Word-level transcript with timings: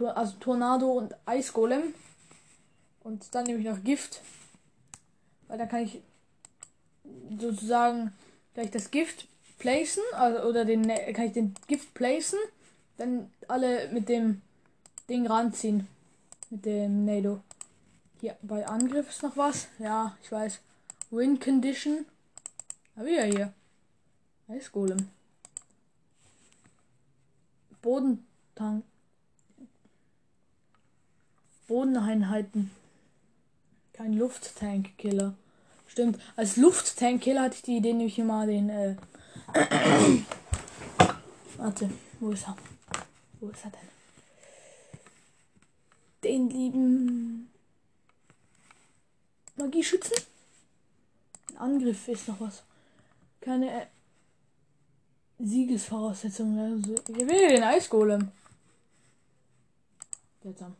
also 0.00 0.36
Tornado 0.40 0.90
und 0.90 1.14
Eisgolem. 1.24 1.94
Und 3.04 3.32
dann 3.34 3.44
nehme 3.44 3.60
ich 3.60 3.66
noch 3.66 3.84
Gift. 3.84 4.22
Weil 5.46 5.58
da 5.58 5.66
kann 5.66 5.84
ich 5.84 6.02
sozusagen 7.38 8.12
gleich 8.54 8.72
das 8.72 8.90
Gift 8.90 9.28
placen, 9.58 10.02
also, 10.12 10.48
oder 10.48 10.64
den 10.64 10.88
kann 10.88 11.26
ich 11.26 11.32
den 11.32 11.54
Gift 11.68 11.94
placen 11.94 12.38
dann 13.00 13.30
alle 13.50 13.88
mit 13.88 14.08
dem 14.08 14.42
Ding 15.08 15.26
ranziehen. 15.26 15.86
Mit 16.50 16.64
dem 16.64 17.04
Nado. 17.04 17.40
Hier, 18.20 18.36
bei 18.42 18.66
Angriff 18.66 19.08
ist 19.08 19.22
noch 19.22 19.36
was. 19.36 19.68
Ja, 19.78 20.16
ich 20.22 20.30
weiß. 20.30 20.60
Win 21.10 21.40
Condition. 21.40 22.06
Aber 22.96 23.08
ja 23.08 23.22
hier. 23.22 23.52
Eisgolem. 24.48 25.08
Bodentank. 27.82 28.84
Bodeneinheiten. 31.66 32.70
Kein 33.92 34.14
Lufttankkiller. 34.14 35.34
Stimmt. 35.86 36.20
Als 36.36 36.56
Lufttankkiller 36.56 37.42
hatte 37.42 37.56
ich 37.56 37.62
die 37.62 37.76
Idee, 37.76 37.92
nämlich 37.92 38.18
immer 38.18 38.46
den. 38.46 38.68
Äh 38.70 38.96
Warte, 41.56 41.90
wo 42.20 42.30
ist 42.30 42.46
er? 42.46 42.56
Wo 43.40 43.48
ist 43.48 43.64
er 43.64 43.70
denn? 43.70 43.88
Den 46.22 46.50
lieben 46.50 47.50
Magieschützen? 49.56 50.16
Ein 51.52 51.56
Angriff 51.56 52.08
ist 52.08 52.28
noch 52.28 52.40
was. 52.40 52.62
Keine 53.40 53.82
äh, 53.82 53.86
Siegesvoraussetzung. 55.38 56.58
Also, 56.58 56.94
ich 57.08 57.26
will 57.26 57.48
den 57.48 57.62
Eisgolem. 57.62 58.30
Seltsam. 60.42 60.76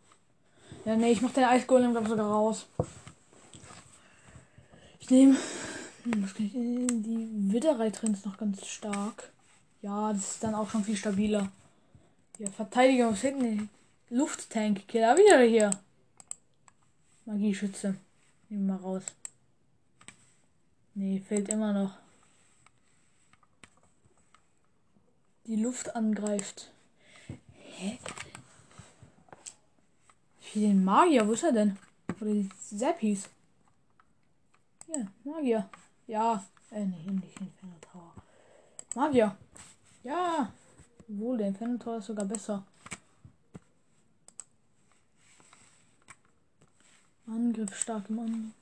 Ja, 0.84 0.96
nee, 0.96 1.12
ich 1.12 1.22
mach 1.22 1.32
den 1.32 1.44
Eisgolem 1.44 1.92
glaube 1.92 2.08
sogar 2.08 2.30
raus. 2.30 2.66
Ich 4.98 5.10
nehme. 5.10 5.36
Hm, 6.04 6.24
ich, 6.24 6.52
die 6.52 7.52
Widderreiterin 7.52 8.12
ist 8.12 8.26
noch 8.26 8.36
ganz 8.36 8.66
stark. 8.66 9.32
Ja, 9.80 10.12
das 10.12 10.32
ist 10.32 10.44
dann 10.44 10.54
auch 10.54 10.68
schon 10.68 10.84
viel 10.84 10.96
stabiler. 10.96 11.50
Ja, 12.40 12.50
Verteidigung 12.50 13.12
aus 13.12 13.20
hinten. 13.20 13.68
Lufttank. 14.08 14.88
Killer 14.88 15.14
wieder 15.14 15.42
hier. 15.42 15.70
Magieschütze. 17.26 17.96
Nehmen 18.48 18.66
wir 18.66 18.76
raus. 18.76 19.02
Nee, 20.94 21.20
fehlt 21.20 21.50
immer 21.50 21.74
noch. 21.74 21.98
Die 25.44 25.56
Luft 25.56 25.94
angreift. 25.94 26.70
Hä? 27.52 27.98
Wie 30.54 30.60
den 30.60 30.82
Magier, 30.82 31.28
wo 31.28 31.32
ist 31.32 31.44
er 31.44 31.52
denn? 31.52 31.76
Oder 32.22 32.32
die 32.32 32.48
Zappis? 32.58 33.28
Ja, 34.88 35.06
Magier. 35.24 35.68
Ja. 36.06 36.42
Äh, 36.70 36.86
nee, 36.86 37.10
nicht 37.10 37.38
Inferno 37.38 37.76
Tower. 37.82 38.14
Magier. 38.94 39.36
Ja. 40.02 40.50
Wohl, 41.12 41.38
der 41.38 41.48
Inferno 41.48 41.96
ist 41.96 42.06
sogar 42.06 42.24
besser. 42.24 42.64
Angriff 47.26 47.76
stark 47.76 48.08
Mann. 48.10 48.54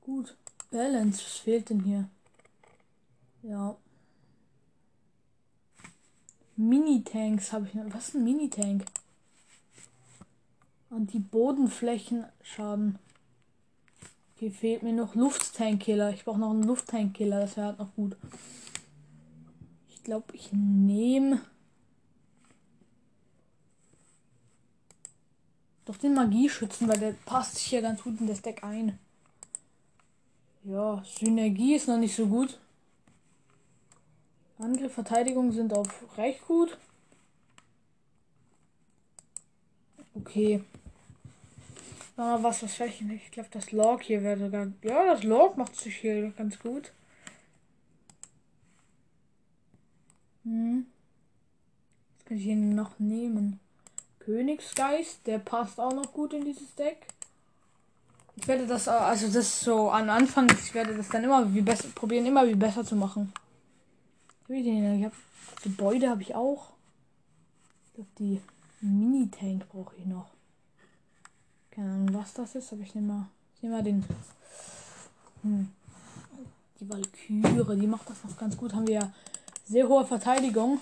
Gut. 0.00 0.36
Balance, 0.70 1.22
was 1.24 1.36
fehlt 1.36 1.70
denn 1.70 1.84
hier? 1.84 2.08
Ja. 3.42 3.76
Mini-Tanks 6.56 7.52
habe 7.52 7.66
ich 7.68 7.74
noch. 7.74 7.94
Was 7.94 8.08
ist 8.08 8.14
ein 8.14 8.24
Mini-Tank? 8.24 8.86
Und 10.90 11.12
die 11.12 11.20
Bodenflächen-Schaden. 11.20 12.98
Hier 14.42 14.50
fehlt 14.50 14.82
mir 14.82 14.92
noch 14.92 15.14
Lufttankkiller. 15.14 16.10
Ich 16.10 16.24
brauche 16.24 16.40
noch 16.40 16.50
einen 16.50 16.64
Lufttankkiller. 16.64 17.42
Das 17.42 17.56
wäre 17.56 17.68
halt 17.68 17.78
noch 17.78 17.94
gut. 17.94 18.16
Ich 19.88 20.02
glaube, 20.02 20.34
ich 20.34 20.48
nehme. 20.52 21.40
Doch 25.84 25.96
den 25.96 26.14
Magieschützen, 26.14 26.88
weil 26.88 26.98
der 26.98 27.12
passt 27.24 27.54
sich 27.54 27.66
hier 27.66 27.82
ganz 27.82 28.02
gut 28.02 28.18
in 28.18 28.26
das 28.26 28.42
Deck 28.42 28.64
ein. 28.64 28.98
Ja, 30.64 31.04
Synergie 31.04 31.76
ist 31.76 31.86
noch 31.86 31.98
nicht 31.98 32.16
so 32.16 32.26
gut. 32.26 32.58
Angriff, 34.58 34.92
Verteidigung 34.92 35.52
sind 35.52 35.72
auf 35.72 36.18
recht 36.18 36.44
gut. 36.48 36.76
Okay. 40.16 40.64
Ah, 42.16 42.38
was, 42.42 42.62
was 42.62 42.74
vielleicht 42.74 43.00
Ich 43.00 43.30
glaube, 43.30 43.48
das 43.52 43.72
Log 43.72 44.02
hier 44.02 44.22
wäre 44.22 44.38
sogar. 44.38 44.66
Ja, 44.82 45.06
das 45.06 45.22
Log 45.22 45.56
macht 45.56 45.76
sich 45.76 45.96
hier 45.96 46.30
ganz 46.32 46.58
gut. 46.58 46.92
Hm. 50.44 50.86
Was 52.16 52.24
kann 52.26 52.36
ich 52.36 52.44
hier 52.44 52.56
noch 52.56 52.98
nehmen? 52.98 53.60
Königsgeist, 54.18 55.26
der 55.26 55.38
passt 55.38 55.80
auch 55.80 55.92
noch 55.92 56.12
gut 56.12 56.32
in 56.32 56.44
dieses 56.44 56.74
Deck. 56.74 57.06
Ich 58.36 58.46
werde 58.48 58.66
das, 58.66 58.88
also 58.88 59.28
das 59.28 59.60
so 59.60 59.90
am 59.90 60.08
Anfang, 60.08 60.48
ich 60.50 60.74
werde 60.74 60.96
das 60.96 61.08
dann 61.08 61.24
immer 61.24 61.52
wie 61.52 61.60
besser, 61.60 61.88
probieren 61.94 62.26
immer 62.26 62.46
wie 62.46 62.54
besser 62.54 62.84
zu 62.84 62.96
machen. 62.96 63.32
Ich 64.48 64.66
habe 65.04 65.12
Gebäude 65.62 66.08
habe 66.10 66.22
ich 66.22 66.34
auch. 66.34 66.72
Ich 67.86 67.94
glaube, 67.94 68.10
die 68.18 68.40
Mini-Tank 68.80 69.68
brauche 69.68 69.96
ich 69.96 70.06
noch. 70.06 70.30
Keine 71.74 71.90
Ahnung, 71.90 72.14
was 72.14 72.34
das 72.34 72.54
ist, 72.54 72.70
aber 72.72 72.82
ich 72.82 72.94
nehme 72.94 73.12
mal, 73.12 73.28
ich 73.62 73.68
mal 73.68 73.82
den. 73.82 74.04
Hm, 75.42 75.70
die 76.78 76.88
Valkyrie, 76.88 77.80
die 77.80 77.86
macht 77.86 78.08
das 78.10 78.22
noch 78.24 78.36
ganz 78.36 78.56
gut. 78.56 78.74
Haben 78.74 78.86
wir 78.86 78.94
ja 78.94 79.12
sehr 79.66 79.88
hohe 79.88 80.04
Verteidigung. 80.04 80.80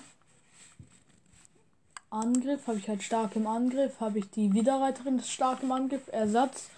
Angriff 2.10 2.66
habe 2.66 2.78
ich 2.78 2.88
halt 2.88 3.04
stark 3.04 3.36
im 3.36 3.46
Angriff, 3.46 4.00
habe 4.00 4.18
ich 4.18 4.28
die 4.30 4.52
Widerreiterin 4.52 5.22
stark 5.22 5.62
im 5.62 5.70
Angriff, 5.70 6.08
Ersatz, 6.08 6.68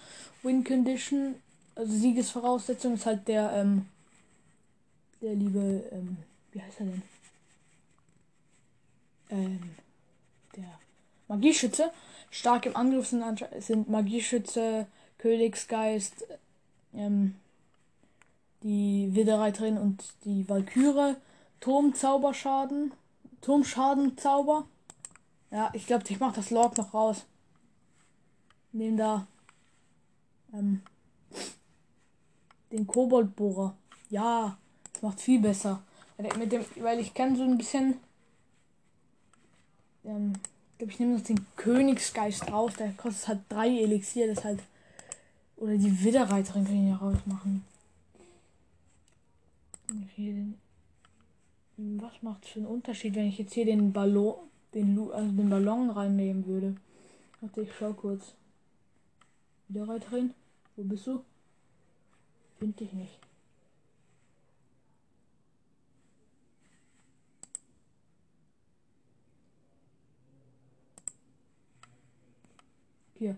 Win 0.43 0.63
Condition, 0.63 1.33
also 1.73 1.91
Siegesvoraussetzung 1.91 2.93
ist 2.93 3.07
halt 3.07 3.27
der, 3.27 3.51
ähm, 3.51 3.87
der 5.23 5.33
liebe, 5.33 5.89
ähm, 5.91 6.17
wie 6.51 6.61
heißt 6.61 6.81
er 6.81 6.85
denn? 6.85 7.01
Ähm, 9.31 9.75
der 10.55 10.79
Magieschütze. 11.27 11.89
Stark 12.33 12.65
im 12.65 12.75
Angriff 12.75 13.07
sind, 13.07 13.23
sind 13.59 13.89
Magieschütze, 13.89 14.87
Königsgeist, 15.19 16.25
ähm, 16.95 17.35
die 18.63 19.09
Widerreiterin 19.13 19.77
und 19.77 20.03
die 20.25 20.49
Valkyrie. 20.49 21.15
Turmzauberschaden. 21.59 22.91
Turmschadenzauber. 23.41 24.65
Ja, 25.51 25.69
ich 25.73 25.85
glaube, 25.85 26.05
ich 26.09 26.19
mache 26.19 26.37
das 26.37 26.49
Log 26.49 26.75
noch 26.75 26.95
raus. 26.95 27.23
Nehmen 28.71 28.97
da 28.97 29.27
ähm, 30.53 30.81
den 32.71 32.87
Koboldbohrer. 32.87 33.75
Ja, 34.09 34.57
das 34.91 35.03
macht 35.03 35.21
viel 35.21 35.39
besser. 35.39 35.83
Mit 36.17 36.51
dem, 36.51 36.65
weil 36.77 36.99
ich 36.99 37.13
kann 37.13 37.35
so 37.35 37.43
ein 37.43 37.59
bisschen. 37.59 37.99
Ähm, 40.03 40.33
ich 40.85 40.93
ich 40.93 40.99
nehme 40.99 41.17
jetzt 41.17 41.29
den 41.29 41.45
Königsgeist 41.55 42.51
raus. 42.51 42.73
Der 42.77 42.91
kostet 42.93 43.27
halt 43.27 43.39
drei 43.49 43.67
Elixier. 43.67 44.33
Das 44.33 44.43
halt. 44.43 44.59
Oder 45.57 45.77
die 45.77 46.03
Widerreiterin 46.03 46.65
kann 46.65 46.83
ich 46.83 46.89
ja 46.89 46.95
rausmachen. 46.97 47.63
Was 51.77 52.21
macht 52.21 52.43
es 52.45 52.51
für 52.51 52.59
einen 52.59 52.67
Unterschied, 52.67 53.15
wenn 53.15 53.27
ich 53.27 53.37
jetzt 53.37 53.53
hier 53.53 53.65
den 53.65 53.91
Ballon, 53.91 54.35
den, 54.73 54.99
also 55.11 55.31
den 55.31 55.49
Ballon 55.49 55.89
reinnehmen 55.89 56.45
würde? 56.45 56.75
Warte, 57.41 57.61
ich 57.61 57.69
schau 57.77 57.93
kurz. 57.93 58.33
Widerreiterin? 59.67 60.33
Wo 60.75 60.83
bist 60.83 61.07
du? 61.07 61.23
Find 62.59 62.79
dich 62.79 62.93
nicht. 62.93 63.19
Hier. 73.17 73.37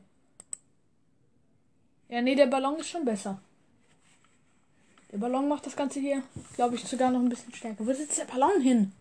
Ja, 2.09 2.21
nee, 2.21 2.35
der 2.35 2.47
Ballon 2.47 2.79
ist 2.79 2.89
schon 2.89 3.05
besser. 3.05 3.39
Der 5.11 5.17
Ballon 5.17 5.47
macht 5.47 5.65
das 5.65 5.75
Ganze 5.75 5.99
hier, 5.99 6.23
glaube 6.55 6.75
ich, 6.75 6.83
sogar 6.83 7.11
noch 7.11 7.19
ein 7.19 7.29
bisschen 7.29 7.53
stärker. 7.53 7.85
Wo 7.85 7.93
sitzt 7.93 8.17
der 8.17 8.25
Ballon 8.25 8.61
hin? 8.61 8.91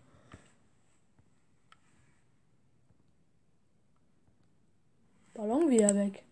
Ballon 5.33 5.69
wieder 5.69 5.93
weg. 5.93 6.23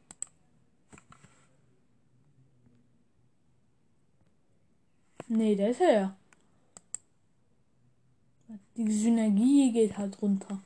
Nee, 5.27 5.55
der 5.55 5.71
ist 5.71 5.79
ja. 5.81 6.15
Die 8.75 8.91
Synergie 8.91 9.71
geht 9.71 9.97
halt 9.97 10.21
runter. 10.21 10.59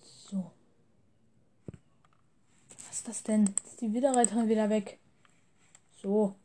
So. 0.00 0.50
Was 2.88 2.91
ist 3.02 3.08
das 3.08 3.22
denn? 3.24 3.52
Ist 3.66 3.80
die 3.80 3.92
Widerreiterin 3.92 4.48
wieder 4.48 4.70
weg? 4.70 4.96
So. 6.00 6.36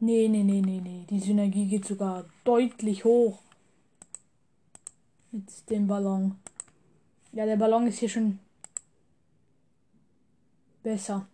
Nee, 0.00 0.26
nee, 0.26 0.42
nee, 0.42 0.60
nee, 0.60 0.80
nee. 0.80 1.06
Die 1.08 1.20
Synergie 1.20 1.68
geht 1.68 1.84
sogar 1.84 2.24
deutlich 2.42 3.04
hoch. 3.04 3.38
Mit 5.30 5.70
dem 5.70 5.86
Ballon. 5.86 6.40
Ja, 7.30 7.46
der 7.46 7.56
Ballon 7.56 7.86
ist 7.86 8.00
hier 8.00 8.08
schon 8.08 8.40
besser. 10.82 11.24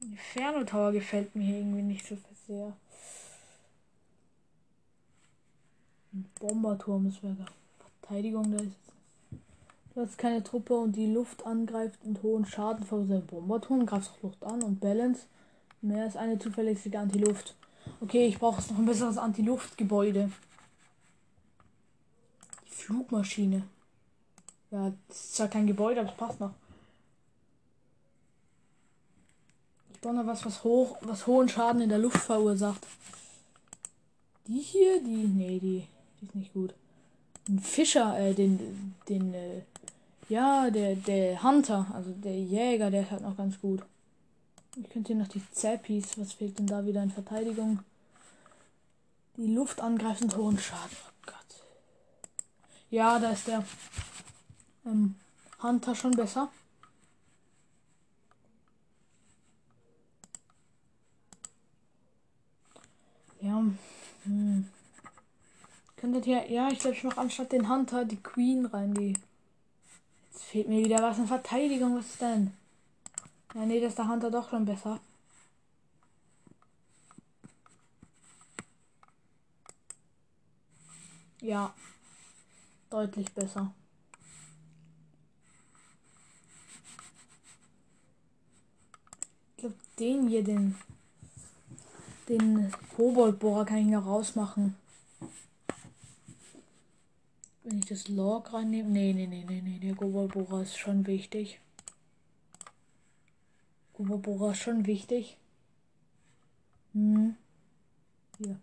Inferno 0.00 0.64
Tower 0.64 0.90
gefällt 0.90 1.36
mir 1.36 1.58
irgendwie 1.58 1.82
nicht 1.82 2.04
so 2.04 2.18
sehr. 2.48 2.76
Ein 6.12 6.28
Bomberturm 6.40 7.06
ist 7.06 7.22
wäre 7.22 7.46
Verteidigung, 8.10 8.50
da 8.50 8.64
ist 8.64 8.72
Du 9.94 10.00
hast 10.00 10.18
keine 10.18 10.42
Truppe 10.42 10.76
und 10.76 10.96
die 10.96 11.12
Luft 11.12 11.46
angreift 11.46 12.00
und 12.04 12.22
hohen 12.24 12.44
Schaden 12.44 12.84
verursacht. 12.84 13.28
Bomberturm 13.28 13.86
greift 13.86 14.10
Luft 14.22 14.42
an 14.42 14.62
und 14.62 14.80
Balance. 14.80 15.26
Mehr 15.80 16.04
als 16.04 16.16
eine 16.16 16.38
zuverlässige 16.38 16.98
Anti-Luft. 16.98 17.54
Okay, 18.00 18.26
ich 18.26 18.38
brauche 18.38 18.60
noch 18.72 18.78
ein 18.78 18.86
besseres 18.86 19.16
Anti-Luft-Gebäude. 19.16 20.30
Die 22.66 22.74
Flugmaschine. 22.74 23.62
Ja, 24.72 24.92
das 25.08 25.16
ist 25.16 25.36
zwar 25.36 25.48
kein 25.48 25.66
Gebäude, 25.68 26.00
aber 26.00 26.10
es 26.10 26.16
passt 26.16 26.40
noch. 26.40 26.54
Ich 29.92 30.00
baue 30.00 30.14
noch 30.14 30.26
was, 30.26 30.44
was 30.44 30.64
hoch, 30.64 30.96
was 31.02 31.26
hohen 31.28 31.48
Schaden 31.48 31.82
in 31.82 31.88
der 31.88 31.98
Luft 31.98 32.18
verursacht. 32.18 32.84
Die 34.46 34.58
hier, 34.58 35.00
die, 35.00 35.28
nee, 35.28 35.60
die, 35.60 35.86
die 36.20 36.26
ist 36.26 36.34
nicht 36.34 36.52
gut. 36.52 36.74
Fischer, 37.58 38.18
äh, 38.18 38.34
den, 38.34 38.94
den, 39.08 39.34
äh, 39.34 39.62
ja, 40.28 40.70
der, 40.70 40.94
der 40.94 41.42
Hunter, 41.42 41.86
also 41.92 42.12
der 42.12 42.38
Jäger, 42.38 42.90
der 42.90 43.02
ist 43.02 43.10
halt 43.10 43.22
noch 43.22 43.36
ganz 43.36 43.60
gut. 43.60 43.82
Ich 44.76 44.88
könnte 44.90 45.12
hier 45.12 45.22
noch 45.22 45.28
die 45.28 45.42
Zappis, 45.52 46.16
was 46.16 46.32
fehlt 46.32 46.58
denn 46.58 46.66
da 46.66 46.86
wieder 46.86 47.02
in 47.02 47.10
Verteidigung? 47.10 47.80
Die 49.36 49.52
Luft 49.52 49.80
angreifen, 49.80 50.34
hohen 50.36 50.58
Schaden. 50.58 50.96
Oh 51.08 51.26
Gott. 51.26 51.64
Ja, 52.90 53.18
da 53.18 53.30
ist 53.32 53.48
der 53.48 53.64
ähm, 54.86 55.16
Hunter 55.62 55.94
schon 55.94 56.12
besser. 56.12 56.50
Ja. 63.40 63.64
Hm. 64.24 64.68
Könntet 66.00 66.26
ihr, 66.26 66.50
ja, 66.50 66.68
ich 66.68 66.78
glaube, 66.78 66.96
ich 66.96 67.04
mache 67.04 67.20
anstatt 67.20 67.52
den 67.52 67.68
Hunter 67.68 68.06
die 68.06 68.16
Queen 68.16 68.64
rein, 68.64 68.94
die 68.94 69.14
Jetzt 70.32 70.44
fehlt 70.44 70.68
mir 70.68 70.82
wieder 70.82 71.02
was 71.02 71.18
in 71.18 71.26
Verteidigung. 71.26 71.98
Was 71.98 72.06
ist 72.06 72.22
denn? 72.22 72.54
Ja, 73.54 73.66
nee, 73.66 73.80
das 73.80 73.90
ist 73.90 73.98
der 73.98 74.08
Hunter 74.08 74.30
doch 74.30 74.48
schon 74.48 74.64
besser. 74.64 74.98
Ja, 81.42 81.74
deutlich 82.88 83.30
besser. 83.32 83.74
Ich 89.56 89.62
glaube, 89.62 89.76
den 89.98 90.28
hier, 90.28 90.44
den, 90.44 90.76
den 92.28 92.72
Koboldbohrer 92.96 93.66
kann 93.66 93.78
ich 93.78 93.86
noch 93.86 94.06
rausmachen. 94.06 94.79
Wenn 97.70 97.78
ich 97.78 97.86
das 97.86 98.08
Log 98.08 98.52
reinnehme. 98.52 98.90
Nee, 98.90 99.12
nee, 99.12 99.28
nee, 99.28 99.44
nee, 99.46 99.62
nee. 99.62 99.78
Der 99.78 99.94
Gobobohrer 99.94 100.62
ist 100.62 100.76
schon 100.76 101.06
wichtig. 101.06 101.60
Gobobohrer 103.92 104.50
ist 104.50 104.58
schon 104.58 104.86
wichtig. 104.86 105.36
Hm. 106.92 107.36
Hier. 108.38 108.58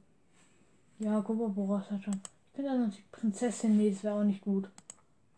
Ja, 1.00 1.22
Gobobohrer 1.22 1.84
ist 1.84 1.92
halt 1.92 2.04
schon. 2.04 2.16
Ich 2.16 2.54
könnte 2.56 2.72
dann 2.72 2.92
die 2.92 3.04
Prinzessin. 3.14 3.78
Nee, 3.78 3.92
das 3.92 4.04
wäre 4.04 4.16
auch 4.16 4.26
nicht 4.26 4.42
gut. 4.42 4.70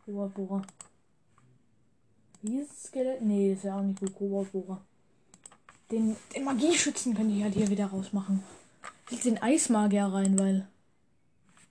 Gobobohrer. 0.07 0.63
Dieses 2.41 2.85
Skelett? 2.85 3.21
Nee, 3.21 3.53
das 3.53 3.63
wäre 3.65 3.75
auch 3.75 3.83
nicht 3.83 3.99
gut. 3.99 4.15
Gobobohrer. 4.15 4.81
Den, 5.91 6.15
den 6.35 6.43
Magieschützen 6.43 7.13
könnte 7.13 7.35
ich 7.35 7.43
halt 7.43 7.53
hier 7.53 7.69
wieder 7.69 7.85
rausmachen. 7.85 8.41
Ich 9.11 9.21
den 9.21 9.39
Eismagier 9.39 10.05
rein, 10.05 10.39
weil. 10.39 10.67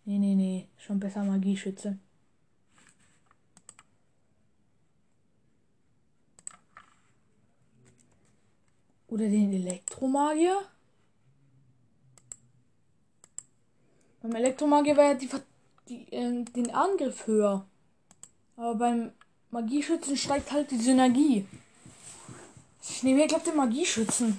Nee, 0.08 0.18
nee, 0.18 0.34
nee. 0.34 0.68
Schon 0.78 0.98
besser 0.98 1.22
Magieschütze. 1.22 1.98
Oder 9.08 9.28
den 9.28 9.52
Elektromagier? 9.52 10.62
Beim 14.22 14.34
Elektromagier 14.34 14.96
war 14.96 15.04
ja 15.04 15.14
die, 15.14 15.28
die 15.90 16.10
äh, 16.10 16.42
den 16.42 16.70
Angriff 16.70 17.26
höher. 17.26 17.66
Aber 18.56 18.76
beim 18.76 19.12
Magieschützen 19.50 20.16
steigt 20.16 20.52
halt 20.52 20.70
die 20.70 20.78
Synergie. 20.78 21.46
Ich 22.82 23.02
nehme 23.02 23.18
hier, 23.18 23.28
glaube 23.28 23.44
den 23.44 23.56
Magieschützen. 23.56 24.38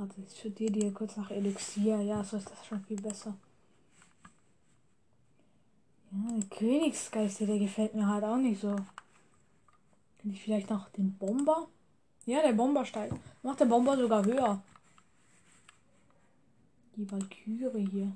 warte, 0.00 0.09
ich 0.26 0.38
studiere 0.38 0.72
dir 0.72 0.92
kurz 0.92 1.16
nach 1.16 1.30
Elixier. 1.30 2.00
Ja, 2.00 2.22
so 2.24 2.36
ist 2.36 2.50
das 2.50 2.66
schon 2.66 2.84
viel 2.84 3.00
besser. 3.00 3.34
Ja, 6.12 6.38
der 6.38 6.48
Königsgeist, 6.48 7.40
der 7.40 7.58
gefällt 7.58 7.94
mir 7.94 8.06
halt 8.06 8.24
auch 8.24 8.36
nicht 8.36 8.60
so. 8.60 8.74
Kann 8.74 10.32
ich 10.32 10.42
vielleicht 10.42 10.70
noch 10.70 10.88
den 10.90 11.16
Bomber? 11.16 11.68
Ja, 12.26 12.42
der 12.42 12.52
Bomber 12.52 12.84
steigt. 12.84 13.14
Macht 13.42 13.60
der 13.60 13.66
Bomber 13.66 13.96
sogar 13.96 14.24
höher. 14.24 14.62
Die 16.96 17.10
Valkyrie 17.10 17.88
hier. 17.90 18.12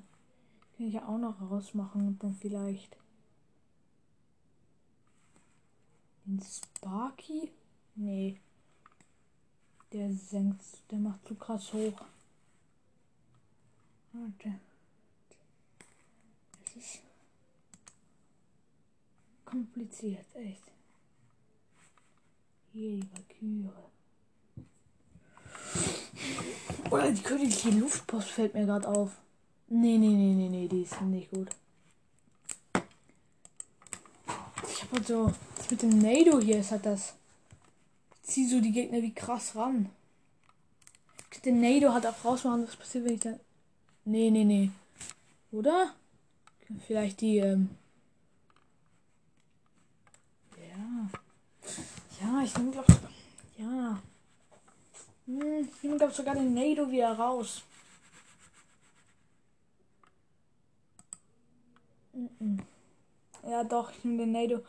Kann 0.77 0.87
ich 0.87 0.93
ja 0.93 1.07
auch 1.07 1.17
noch 1.17 1.39
rausmachen 1.41 2.07
und 2.07 2.23
dann 2.23 2.35
vielleicht. 2.35 2.97
Den 6.25 6.41
Sparky? 6.41 7.51
Nee. 7.95 8.39
Der 9.95 10.11
senkt, 10.11 10.61
der 10.91 10.99
macht 10.99 11.25
zu 11.25 11.35
krass 11.35 11.71
hoch. 11.71 12.01
Warte. 14.11 14.59
Das 16.65 16.83
ist 16.83 16.99
kompliziert, 19.45 20.25
echt. 20.33 20.63
Hier 22.73 22.97
die 22.97 23.07
Valkyrie. 23.09 23.69
Oder 26.91 27.11
die 27.13 27.23
königliche 27.23 27.69
Luftpost 27.69 28.31
fällt 28.31 28.53
mir 28.53 28.65
gerade 28.65 28.89
auf. 28.89 29.11
Nee, 29.69 29.97
nee, 29.97 30.09
nee, 30.09 30.33
nee, 30.33 30.49
nee, 30.49 30.67
die 30.67 30.81
ist 30.81 30.99
nicht 31.03 31.31
gut. 31.31 31.51
Ich 34.67 34.83
hab 34.83 34.91
halt 34.91 35.07
so. 35.07 35.33
Mit 35.69 35.81
dem 35.81 35.99
Nado 35.99 36.41
hier 36.41 36.59
ist 36.59 36.71
halt 36.71 36.85
das. 36.85 37.13
Ich 38.35 38.41
zieh 38.41 38.49
so 38.49 38.59
die 38.59 38.73
Gegner 38.73 39.01
wie 39.01 39.13
krass 39.13 39.55
ran. 39.55 39.89
Den 41.45 41.61
Nado 41.61 41.93
hat 41.93 42.05
auch 42.05 42.25
rausmachen, 42.25 42.67
was 42.67 42.75
passiert, 42.75 43.05
wenn 43.05 43.13
ich 43.13 43.21
dann. 43.21 43.39
Nee, 44.03 44.29
nee, 44.29 44.43
nee. 44.43 44.71
Oder? 45.53 45.93
Vielleicht 46.85 47.21
die, 47.21 47.37
ähm. 47.37 47.69
Ja. 50.57 51.09
Ja, 52.19 52.43
ich 52.43 52.57
nehme 52.57 52.71
glaube 52.71 52.93
Ja. 53.57 54.01
Hm, 55.27 55.69
ich 55.73 55.83
nehme 55.83 55.97
glaube 55.97 56.13
sogar 56.13 56.35
den 56.35 56.53
Nado 56.53 56.91
wieder 56.91 57.13
raus. 57.13 57.61
Ja, 63.47 63.63
doch, 63.63 63.91
ich 63.91 64.03
nehme 64.03 64.25
den 64.25 64.33
Nado. 64.33 64.61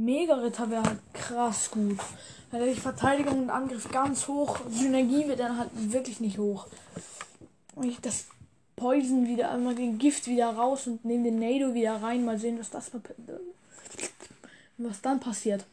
Mega-Ritter 0.00 0.70
wäre 0.70 0.82
halt 0.82 1.00
krass 1.12 1.70
gut. 1.70 1.98
Weil 2.50 2.74
die 2.74 2.80
Verteidigung 2.80 3.42
und 3.42 3.50
Angriff 3.50 3.88
ganz 3.90 4.26
hoch. 4.26 4.58
Synergie 4.70 5.28
wird 5.28 5.40
dann 5.40 5.58
halt 5.58 5.70
wirklich 5.74 6.20
nicht 6.20 6.38
hoch. 6.38 6.66
Und 7.74 7.88
ich 7.88 8.00
das 8.00 8.26
Poison 8.76 9.26
wieder, 9.26 9.50
einmal 9.50 9.74
den 9.74 9.98
Gift 9.98 10.26
wieder 10.26 10.48
raus 10.50 10.86
und 10.86 11.04
nehme 11.04 11.24
den 11.24 11.38
Nado 11.38 11.74
wieder 11.74 12.02
rein. 12.02 12.24
Mal 12.24 12.38
sehen, 12.38 12.58
was 12.58 12.70
das 12.70 12.90
was 14.78 15.02
dann 15.02 15.20
passiert. 15.20 15.66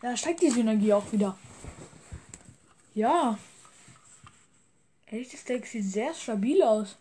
Da 0.00 0.16
steigt 0.16 0.40
die 0.40 0.50
Synergie 0.50 0.94
auch 0.94 1.12
wieder. 1.12 1.36
Ja. 2.94 3.38
Das 5.10 5.44
Deck 5.44 5.66
sieht 5.66 5.84
sehr 5.84 6.14
stabil 6.14 6.62
aus. 6.62 6.96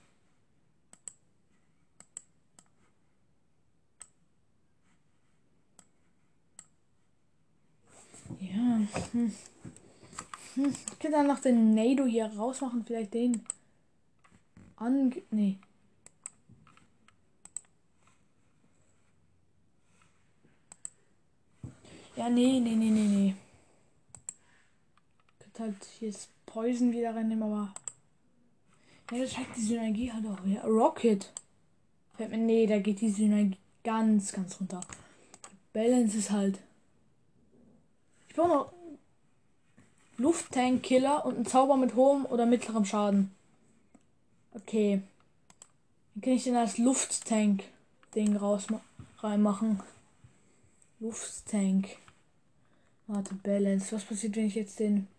Ja. 8.59 9.01
Hm. 9.13 9.31
Ich 10.55 10.99
kann 10.99 11.11
dann 11.11 11.27
noch 11.27 11.39
den 11.39 11.73
Nado 11.73 12.05
hier 12.05 12.25
rausmachen. 12.25 12.83
Vielleicht 12.85 13.13
den. 13.13 13.45
An. 14.75 15.13
Nee. 15.31 15.57
Ja, 22.15 22.29
nee, 22.29 22.59
nee, 22.59 22.75
nee, 22.75 22.89
nee, 22.89 23.07
nee. 23.07 23.35
Ich 25.31 25.39
könnte 25.39 25.63
halt 25.63 25.85
hier 25.99 26.11
das 26.11 26.27
Poison 26.45 26.91
wieder 26.91 27.15
reinnehmen, 27.15 27.43
aber. 27.43 27.73
Ja, 29.11 29.19
das 29.19 29.31
zeigt 29.31 29.55
die 29.55 29.61
Synergie 29.61 30.11
halt 30.11 30.25
auch. 30.25 30.45
Ja, 30.45 30.63
Rocket. 30.63 31.31
Fällt 32.17 32.31
mir. 32.31 32.37
Nee, 32.37 32.67
da 32.67 32.79
geht 32.79 32.99
die 32.99 33.09
Synergie 33.09 33.57
ganz, 33.83 34.33
ganz 34.33 34.59
runter. 34.59 34.81
Balance 35.71 36.17
ist 36.17 36.31
halt. 36.31 36.59
Brauche 38.39 38.47
noch 38.47 38.71
Lufttank-Killer 40.15 41.25
und 41.25 41.35
einen 41.35 41.45
Zauber 41.45 41.75
mit 41.75 41.95
hohem 41.95 42.25
oder 42.25 42.45
mittlerem 42.45 42.85
Schaden. 42.85 43.35
Okay. 44.53 45.01
Dann 46.15 46.21
kann 46.21 46.33
ich 46.33 46.45
den 46.45 46.55
als 46.55 46.77
Lufttank-Ding 46.77 48.37
raus 48.37 48.67
reinmachen. 49.19 49.81
Lufttank. 51.01 51.97
Warte, 53.07 53.35
Balance. 53.35 53.93
Was 53.93 54.05
passiert, 54.05 54.37
wenn 54.37 54.47
ich 54.47 54.55
jetzt 54.55 54.79
den 54.79 55.09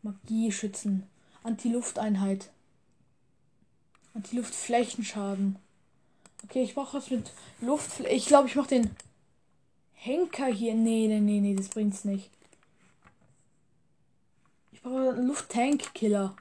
Magie-Schützen. 0.00 1.06
Anti-Lufteinheit. 1.42 2.48
Anti-Luftflächenschaden. 4.14 5.56
Okay, 6.44 6.62
ich 6.62 6.74
brauche 6.74 6.96
was 6.96 7.10
mit 7.10 7.30
Luft. 7.60 8.00
Ich 8.00 8.24
glaube, 8.24 8.48
ich 8.48 8.56
mache 8.56 8.68
den 8.68 8.90
Henker 10.04 10.46
hier. 10.46 10.74
Nee, 10.74 11.06
nee, 11.06 11.20
nee, 11.20 11.38
nee, 11.38 11.54
das 11.54 11.68
bringt's 11.68 12.04
nicht. 12.04 12.28
Ich 14.72 14.82
brauche 14.82 15.10
einen 15.10 15.28
Lufttank-Killer. 15.28 16.34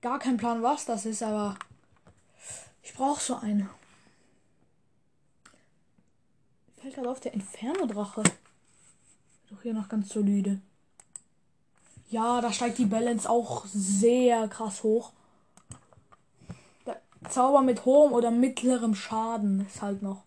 Gar 0.00 0.18
kein 0.18 0.38
Plan, 0.38 0.60
was 0.60 0.86
das 0.86 1.06
ist, 1.06 1.22
aber 1.22 1.56
ich 2.82 2.92
brauche 2.94 3.20
so 3.20 3.36
einen. 3.36 3.70
Fällt 6.78 6.96
gerade 6.96 7.10
auf 7.10 7.20
der 7.20 7.34
Inferno-Drache. 7.34 8.24
Doch 9.50 9.62
hier 9.62 9.74
noch 9.74 9.88
ganz 9.88 10.08
solide. 10.08 10.60
Ja, 12.08 12.40
da 12.40 12.52
steigt 12.52 12.78
die 12.78 12.86
Balance 12.86 13.30
auch 13.30 13.66
sehr 13.66 14.48
krass 14.48 14.82
hoch. 14.82 15.12
Der 16.86 17.00
Zauber 17.28 17.62
mit 17.62 17.84
hohem 17.84 18.12
oder 18.12 18.32
mittlerem 18.32 18.96
Schaden 18.96 19.64
ist 19.64 19.80
halt 19.80 20.02
noch. 20.02 20.24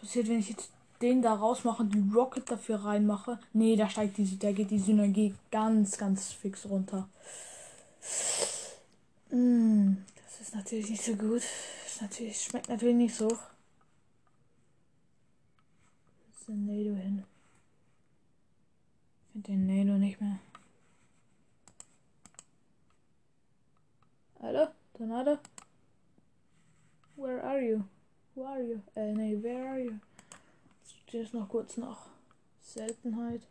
Passiert, 0.00 0.28
wenn 0.28 0.38
ich 0.38 0.50
jetzt 0.50 0.70
den 1.00 1.22
da 1.22 1.34
rausmache 1.34 1.82
und 1.82 1.94
die 1.94 2.14
Rocket 2.14 2.50
dafür 2.50 2.84
reinmache? 2.84 3.38
Nee, 3.52 3.76
da 3.76 3.88
steigt 3.88 4.18
die, 4.18 4.38
da 4.38 4.52
geht 4.52 4.70
die 4.70 4.78
Synergie 4.78 5.34
ganz, 5.50 5.96
ganz 5.96 6.32
fix 6.32 6.66
runter. 6.68 7.08
Mm, 9.30 9.96
das 10.24 10.40
ist 10.40 10.54
natürlich 10.54 10.90
nicht 10.90 11.02
so 11.02 11.14
gut. 11.14 11.42
Das 11.84 12.00
natürlich, 12.00 12.40
schmeckt 12.40 12.68
natürlich 12.68 12.96
nicht 12.96 13.14
so 13.14 13.28
den 16.48 16.64
Nado 16.64 16.94
hin? 16.96 17.24
Ich 19.20 19.32
finde 19.32 19.48
den 19.48 19.66
Nado 19.66 19.98
nicht 19.98 20.20
mehr. 20.20 20.38
Hallo? 24.40 24.68
Tornado? 24.94 25.38
Where 27.16 27.42
are 27.42 27.60
you? 27.60 27.84
Who 28.38 28.46
are 28.46 28.62
you? 28.62 28.80
Äh, 28.94 29.12
nee, 29.14 29.36
where 29.42 29.68
are 29.68 29.80
you? 29.80 29.98
Jetzt 31.10 31.34
noch 31.34 31.48
kurz 31.48 31.76
nach 31.76 32.06
Seltenheit. 32.62 33.42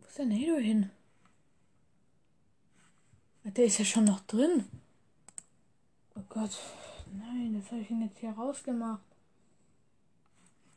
Wo 0.00 0.06
ist 0.06 0.16
der 0.16 0.24
Nado 0.24 0.56
hin? 0.56 0.90
Der 3.44 3.66
ist 3.66 3.78
ja 3.78 3.84
schon 3.84 4.04
noch 4.04 4.20
drin. 4.20 4.64
Oh 6.14 6.22
Gott. 6.30 6.56
Nein, 7.12 7.60
das 7.60 7.70
habe 7.70 7.82
ich 7.82 7.90
ihn 7.90 8.00
jetzt 8.00 8.18
hier 8.20 8.30
rausgemacht. 8.30 9.04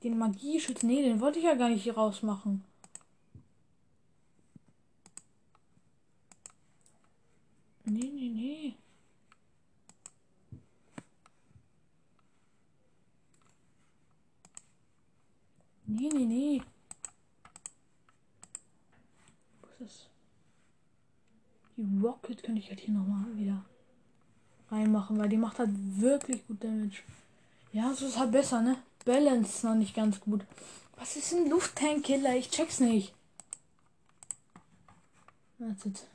Den 0.03 0.17
Magieschutz. 0.17 0.83
Nee, 0.83 1.03
den 1.03 1.21
wollte 1.21 1.39
ich 1.39 1.45
ja 1.45 1.55
gar 1.55 1.69
nicht 1.69 1.83
hier 1.83 1.95
rausmachen. 1.95 2.65
Nee, 7.85 8.11
nee, 8.13 8.29
nee. 8.29 8.75
Nee, 15.89 16.09
nee, 16.13 16.25
nee. 16.25 16.61
Wo 19.59 19.67
ist 19.67 19.79
das? 19.79 20.09
Die 21.77 21.99
Rocket 22.03 22.43
könnte 22.43 22.61
ich 22.61 22.69
halt 22.69 22.79
hier 22.79 22.93
nochmal 22.93 23.35
wieder 23.35 23.65
reinmachen, 24.69 25.17
weil 25.17 25.29
die 25.29 25.37
macht 25.37 25.57
halt 25.57 25.71
wirklich 25.73 26.45
gut 26.45 26.63
Damage. 26.63 27.01
Ja, 27.73 27.91
so 27.93 28.05
ist 28.05 28.19
halt 28.19 28.31
besser, 28.31 28.61
ne? 28.61 28.77
Balance 29.03 29.65
noch 29.65 29.73
nicht 29.73 29.95
ganz 29.95 30.19
gut. 30.19 30.45
Was 30.95 31.15
ist 31.15 31.33
ein 31.33 31.49
Lufttank-Killer? 31.49 32.35
Ich 32.35 32.51
check's 32.51 32.79
nicht. 32.79 33.15
Wartet. 35.57 36.05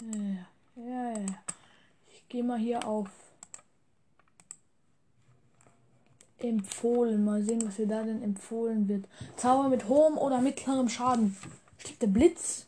Ja, 0.00 0.82
ja, 0.82 1.12
ja. 1.12 1.26
Ich 2.12 2.28
gehe 2.28 2.42
mal 2.42 2.58
hier 2.58 2.84
auf 2.84 3.08
empfohlen. 6.42 7.24
Mal 7.24 7.42
sehen, 7.42 7.66
was 7.66 7.76
hier 7.76 7.86
da 7.86 8.02
denn 8.02 8.22
empfohlen 8.22 8.88
wird. 8.88 9.06
Zauber 9.36 9.68
mit 9.68 9.88
hohem 9.88 10.18
oder 10.18 10.40
mittlerem 10.40 10.88
Schaden. 10.88 11.36
Steigt 11.78 12.02
der 12.02 12.08
Blitz? 12.08 12.66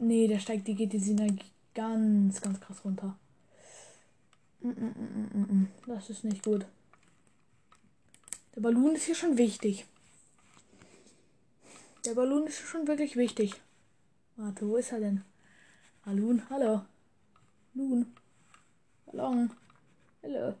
Nee, 0.00 0.28
der 0.28 0.38
steigt, 0.38 0.68
die 0.68 0.98
Synergie 0.98 1.44
ganz, 1.74 2.40
ganz 2.40 2.60
krass 2.60 2.84
runter. 2.84 3.16
Mm, 4.60 4.68
mm, 4.70 5.34
mm, 5.34 5.68
das 5.86 6.10
ist 6.10 6.24
nicht 6.24 6.44
gut. 6.44 6.66
Der 8.54 8.60
Ballon 8.60 8.94
ist 8.94 9.04
hier 9.04 9.14
schon 9.14 9.38
wichtig. 9.38 9.86
Der 12.04 12.14
Ballon 12.14 12.46
ist 12.46 12.58
schon 12.58 12.86
wirklich 12.86 13.16
wichtig. 13.16 13.54
Warte, 14.36 14.68
wo 14.68 14.76
ist 14.76 14.92
er 14.92 15.00
denn? 15.00 15.22
Ballon, 16.04 16.42
hallo. 16.50 16.82
Ballon. 17.74 18.06
Ballon. 19.06 19.50
Hallo. 20.22 20.54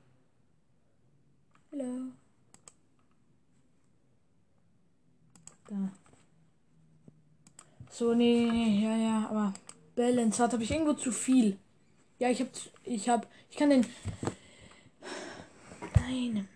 Hallo. 1.72 2.12
Da. 5.68 5.76
So, 7.90 8.14
nee, 8.14 8.48
nee, 8.50 8.84
ja, 8.84 8.96
ja, 8.96 9.28
aber 9.28 9.54
Balance 9.96 10.42
hat, 10.42 10.52
habe 10.52 10.62
ich 10.62 10.70
irgendwo 10.70 10.92
zu 10.94 11.10
viel. 11.12 11.58
Ja, 12.18 12.30
ich 12.30 12.40
hab, 12.40 12.48
ich 12.84 13.08
hab, 13.08 13.26
ich 13.50 13.56
kann 13.56 13.70
den, 13.70 13.86
nein, 15.96 16.48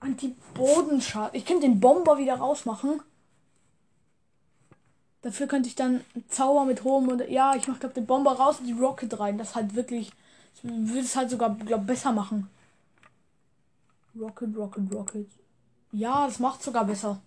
Anti-Bodenschaden, 0.00 1.38
ich 1.38 1.44
könnte 1.46 1.62
den 1.62 1.80
Bomber 1.80 2.18
wieder 2.18 2.34
rausmachen. 2.36 3.00
Dafür 5.22 5.46
könnte 5.46 5.68
ich 5.68 5.76
dann 5.76 6.04
Zauber 6.28 6.64
mit 6.64 6.82
hohem 6.84 7.08
und, 7.08 7.28
ja, 7.30 7.54
ich 7.54 7.68
mach, 7.68 7.78
glaube 7.78 7.94
den 7.94 8.06
Bomber 8.06 8.32
raus 8.32 8.58
und 8.60 8.66
die 8.66 8.72
Rocket 8.72 9.18
rein. 9.20 9.38
Das 9.38 9.54
halt 9.54 9.74
wirklich, 9.74 10.10
das 10.54 10.64
würde 10.64 11.00
es 11.00 11.16
halt 11.16 11.30
sogar, 11.30 11.54
glaube 11.54 11.84
besser 11.84 12.12
machen. 12.12 12.48
Rocket, 14.18 14.56
Rocket, 14.56 14.92
Rocket. 14.92 15.30
Ja, 15.92 16.26
das 16.26 16.38
macht 16.38 16.62
sogar 16.62 16.84
besser. 16.84 17.20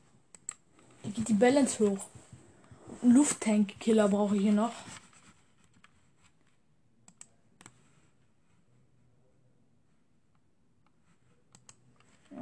Da 1.04 1.10
geht 1.10 1.28
die 1.28 1.34
Balance 1.34 1.80
hoch. 1.80 2.06
Lufttank-Killer 3.02 4.08
brauche 4.08 4.36
ich 4.36 4.44
hier 4.44 4.54
noch. 4.54 4.74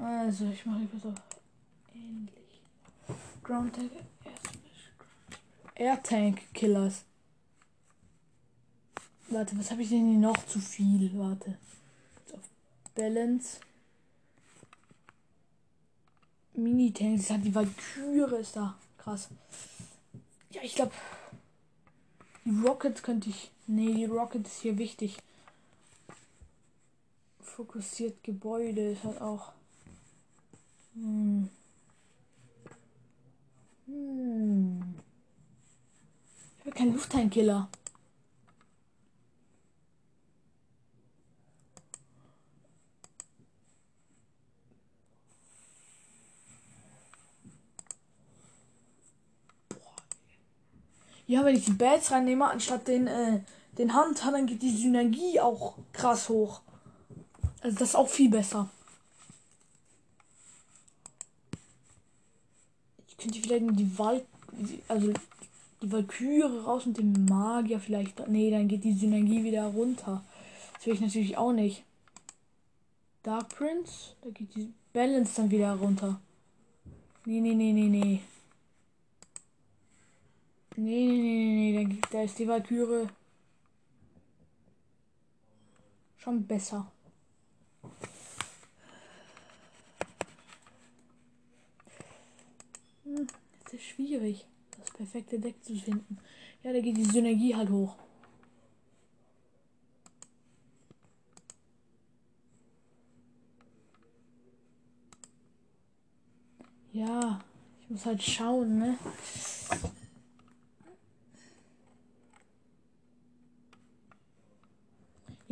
Also, 0.02 0.50
ich 0.50 0.66
mache 0.66 0.84
etwas 0.84 1.06
auf 1.06 1.22
ähnlich. 1.94 2.62
Ground 3.44 3.76
Tank, 3.76 3.92
Air 5.76 6.02
Tank 6.02 6.54
Killers. 6.54 7.04
Warte, 9.30 9.58
was 9.58 9.72
habe 9.72 9.82
ich 9.82 9.90
denn 9.90 10.10
hier 10.10 10.20
noch 10.20 10.46
zu 10.46 10.60
viel? 10.60 11.12
Warte. 11.18 11.58
Jetzt 12.16 12.36
auf 12.36 12.50
Balance. 12.96 13.60
Mini-Tank, 16.56 17.18
das 17.18 17.30
hat 17.30 17.44
die 17.44 17.54
Valkyrie 17.54 18.40
ist 18.40 18.56
da. 18.56 18.78
Krass. 18.98 19.30
Ja, 20.52 20.62
ich 20.64 20.76
glaube. 20.76 20.92
Die 22.46 22.66
Rockets 22.66 23.02
könnte 23.02 23.30
ich. 23.30 23.52
Nee, 23.68 23.94
die 23.94 24.06
Rocket 24.06 24.46
ist 24.46 24.62
hier 24.62 24.78
wichtig. 24.78 25.18
Fokussiert 27.42 28.24
Gebäude 28.24 28.92
ist 28.92 29.04
halt 29.04 29.22
auch. 29.22 29.54
Hm. 30.96 31.50
Hm. 33.86 34.96
Ich 36.60 36.66
habe 36.66 36.76
keinen 36.76 36.94
Luftteinkiller. 36.94 37.70
Ja, 51.28 51.46
wenn 51.46 51.56
ich 51.56 51.66
die 51.66 51.72
Bats 51.72 52.12
reinnehme, 52.12 52.50
anstatt 52.50 52.88
den, 52.88 53.08
äh, 53.08 53.40
den 53.78 53.96
Hunter, 53.96 54.32
dann 54.32 54.46
geht 54.46 54.62
die 54.62 54.76
Synergie 54.76 55.40
auch 55.40 55.76
krass 55.94 56.30
hoch. 56.30 56.62
Also 57.62 57.78
das 57.78 57.90
ist 57.90 57.96
auch 57.96 58.10
viel 58.10 58.30
besser. 58.30 58.70
Ich 63.08 63.18
könnte 63.18 63.40
vielleicht 63.40 63.80
die 63.80 63.98
Wald, 63.98 64.26
also 64.90 65.14
die 65.82 65.92
Valkyrie 65.92 66.42
raus 66.42 66.86
und 66.86 66.98
den 66.98 67.26
Magier 67.26 67.80
vielleicht. 67.80 68.28
Nee, 68.28 68.52
dann 68.52 68.68
geht 68.68 68.84
die 68.84 68.94
Synergie 68.94 69.44
wieder 69.44 69.66
runter. 69.66 70.24
Das 70.74 70.86
will 70.86 70.94
ich 70.96 71.02
natürlich 71.02 71.38
auch 71.38 71.54
nicht. 71.54 71.84
Dark 73.24 73.48
Prince, 73.56 74.16
da 74.22 74.30
geht 74.30 74.54
die 74.56 74.74
Balance 74.92 75.34
dann 75.38 75.50
wieder 75.50 75.74
runter. 75.76 76.20
Nee, 77.26 77.40
nee, 77.40 77.54
nee, 77.54 77.72
nee, 77.72 77.88
nee. 77.88 78.22
Nee, 80.76 81.06
nee, 81.06 81.22
nee, 81.22 81.86
nee, 81.86 82.00
da, 82.02 82.08
da 82.12 82.24
ist 82.24 82.40
die 82.40 82.48
Valkyrie 82.48 83.08
schon 86.18 86.48
besser. 86.48 86.92
Hm, 93.04 93.28
ist 93.72 93.84
schwierig, 93.84 94.46
das 94.78 94.92
perfekte 94.92 95.40
Deck 95.40 95.64
zu 95.64 95.76
finden. 95.76 96.18
Ja, 96.64 96.74
da 96.74 96.80
geht 96.80 96.98
die 96.98 97.06
Synergie 97.06 97.56
halt 97.56 97.70
hoch. 97.70 97.96
Ja, 106.94 107.42
ich 107.82 107.90
muss 107.90 108.06
halt 108.06 108.24
schauen, 108.24 108.78
ne? 108.78 108.98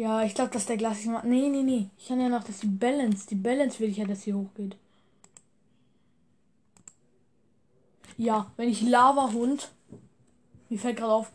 Ja, 0.01 0.23
ich 0.23 0.33
glaube, 0.33 0.49
dass 0.49 0.65
der 0.65 0.77
Glas 0.77 1.05
macht. 1.05 1.25
Nee, 1.25 1.47
nee, 1.47 1.61
nee. 1.61 1.91
Ich 1.95 2.07
kann 2.07 2.19
ja 2.19 2.27
noch, 2.27 2.43
die 2.43 2.65
Balance, 2.65 3.27
die 3.29 3.35
Balance 3.35 3.79
will 3.79 3.89
ich 3.89 3.97
ja, 3.97 4.05
dass 4.05 4.23
sie 4.23 4.33
hochgeht. 4.33 4.75
Ja, 8.17 8.51
wenn 8.57 8.67
ich 8.67 8.81
Lava-Hund. 8.81 9.69
Mir 10.69 10.79
fällt 10.79 10.97
gerade 10.97 11.13
auf. 11.13 11.31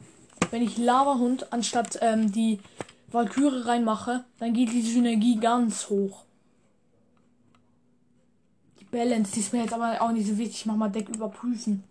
Wenn 0.50 0.62
ich 0.62 0.78
Lava-Hund 0.78 1.52
anstatt 1.52 2.00
ähm, 2.02 2.32
die 2.32 2.58
Valkyrie 3.12 3.68
reinmache, 3.68 4.24
dann 4.40 4.52
geht 4.52 4.72
die 4.72 4.82
Synergie 4.82 5.38
ganz 5.38 5.88
hoch. 5.88 6.24
Die 8.80 8.84
Balance, 8.86 9.30
die 9.32 9.40
ist 9.40 9.52
mir 9.52 9.62
jetzt 9.62 9.74
aber 9.74 10.02
auch 10.02 10.10
nicht 10.10 10.26
so 10.26 10.38
wichtig. 10.38 10.56
Ich 10.56 10.66
mach 10.66 10.74
mal 10.74 10.88
Deck 10.88 11.08
überprüfen. 11.08 11.84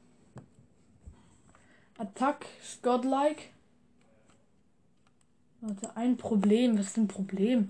Attack, 1.97 2.45
Godlike. 2.81 3.54
Warte, 5.65 5.97
ein 5.97 6.15
Problem. 6.15 6.77
Was 6.77 6.87
ist 6.87 6.97
ein 6.97 7.07
Problem? 7.07 7.67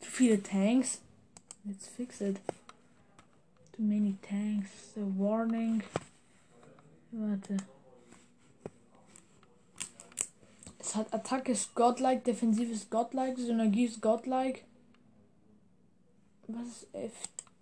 Zu 0.00 0.10
viele 0.10 0.42
Tanks. 0.42 1.00
Let's 1.64 1.86
fix 1.86 2.20
it. 2.20 2.40
Too 3.76 3.82
many 3.82 4.16
tanks. 4.22 4.70
The 4.96 5.02
warning. 5.16 5.84
Warte. 7.12 7.58
Es 10.80 10.96
hat 10.96 11.14
Attacke 11.14 11.52
ist 11.52 11.76
Godlike, 11.76 12.22
Defensiv 12.22 12.72
ist 12.72 12.90
Godlike, 12.90 13.40
Synergie 13.40 13.84
ist 13.84 14.02
Godlike. 14.02 14.62
Was 16.48 16.82
ist 16.82 16.88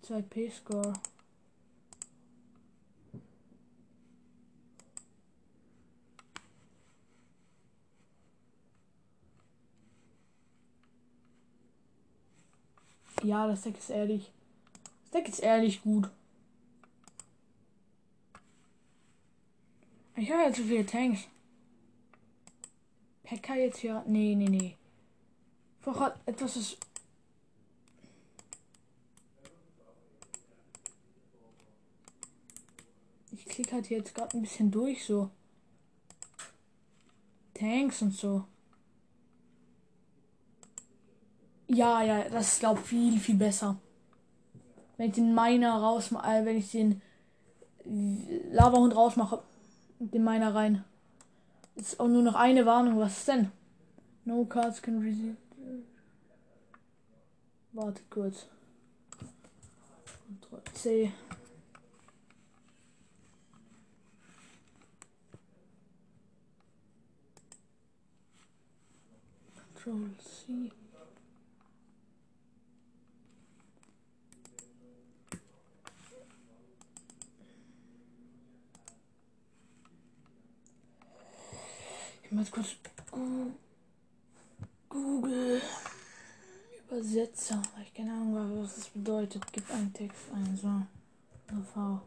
F2P 0.09 0.51
Ja, 13.23 13.47
das 13.47 13.61
Deck 13.61 13.77
ist 13.77 13.89
ehrlich. 13.89 14.31
Das 15.03 15.11
Deck 15.11 15.29
ist 15.29 15.39
ehrlich 15.39 15.81
gut. 15.83 16.09
Ich 20.15 20.31
habe 20.31 20.43
ja 20.43 20.53
zu 20.53 20.63
viele 20.63 20.85
Tanks. 20.85 21.21
Pekka 23.23 23.55
jetzt 23.55 23.79
hier. 23.79 24.03
Nee, 24.07 24.35
nee, 24.35 24.49
nee. 24.49 24.77
Vorrat 25.79 26.19
etwas 26.25 26.57
ist. 26.57 26.77
Ich 33.31 33.45
klicke 33.45 33.73
halt 33.73 33.89
jetzt 33.89 34.13
gerade 34.13 34.37
ein 34.37 34.41
bisschen 34.41 34.69
durch 34.69 35.05
so. 35.05 35.29
Tanks 37.53 38.01
und 38.01 38.13
so. 38.13 38.45
Ja, 41.73 42.03
ja, 42.03 42.27
das 42.29 42.53
ist 42.53 42.59
glaube 42.59 42.81
viel, 42.81 43.17
viel 43.17 43.35
besser. 43.35 43.77
Wenn 44.97 45.07
ich 45.07 45.15
den 45.15 45.33
Miner 45.33 45.77
rausmache, 45.77 46.29
äh, 46.29 46.45
wenn 46.45 46.57
ich 46.57 46.71
den 46.71 47.01
Lava-Hund 48.51 48.93
rausmache, 48.93 49.41
den 49.99 50.23
Miner 50.23 50.53
rein. 50.53 50.83
Ist 51.75 51.97
auch 51.99 52.09
nur 52.09 52.23
noch 52.23 52.35
eine 52.35 52.65
Warnung. 52.65 52.99
Was 52.99 53.19
ist 53.19 53.27
denn? 53.29 53.51
No 54.25 54.43
cards 54.43 54.81
can 54.81 54.99
receive. 54.99 55.37
Warte 57.71 58.01
kurz. 58.09 58.47
Ctrl 60.41 60.61
C. 60.73 61.13
Ctrl 69.73 70.09
C. 70.19 70.80
Ich 82.31 82.37
muss 82.37 82.49
kurz 82.49 82.77
Google 84.87 85.61
Übersetzer. 86.87 87.61
Ich 87.83 87.93
keine 87.93 88.13
Ahnung, 88.13 88.63
was 88.63 88.75
das 88.75 88.87
bedeutet. 88.87 89.43
Gib 89.51 89.69
einen 89.69 89.91
Text 89.91 90.31
ein. 90.33 90.55
So. 90.55 90.81
So 91.49 91.61
V. 91.61 92.01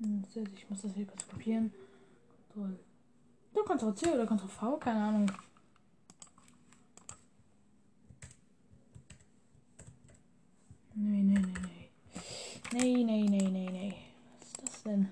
Hm, 0.00 0.24
ich 0.54 0.68
muss 0.68 0.82
das 0.82 0.92
hier 0.92 1.06
kurz 1.06 1.26
kopieren. 1.26 1.72
Du 2.54 3.64
Ctrl 3.64 3.94
C 3.94 4.10
oder 4.10 4.26
Ctrl 4.26 4.48
V, 4.48 4.76
keine 4.76 5.02
Ahnung. 5.02 5.32
Nee, 11.02 11.22
nee, 11.22 11.38
nee, 11.38 11.54
nee. 12.72 13.04
Nee, 13.04 13.04
nee, 13.04 13.22
nee, 13.22 13.48
nee, 13.48 13.70
nee. 13.70 13.94
Was 14.38 14.48
ist 14.48 14.62
das 14.62 14.82
denn? 14.82 15.08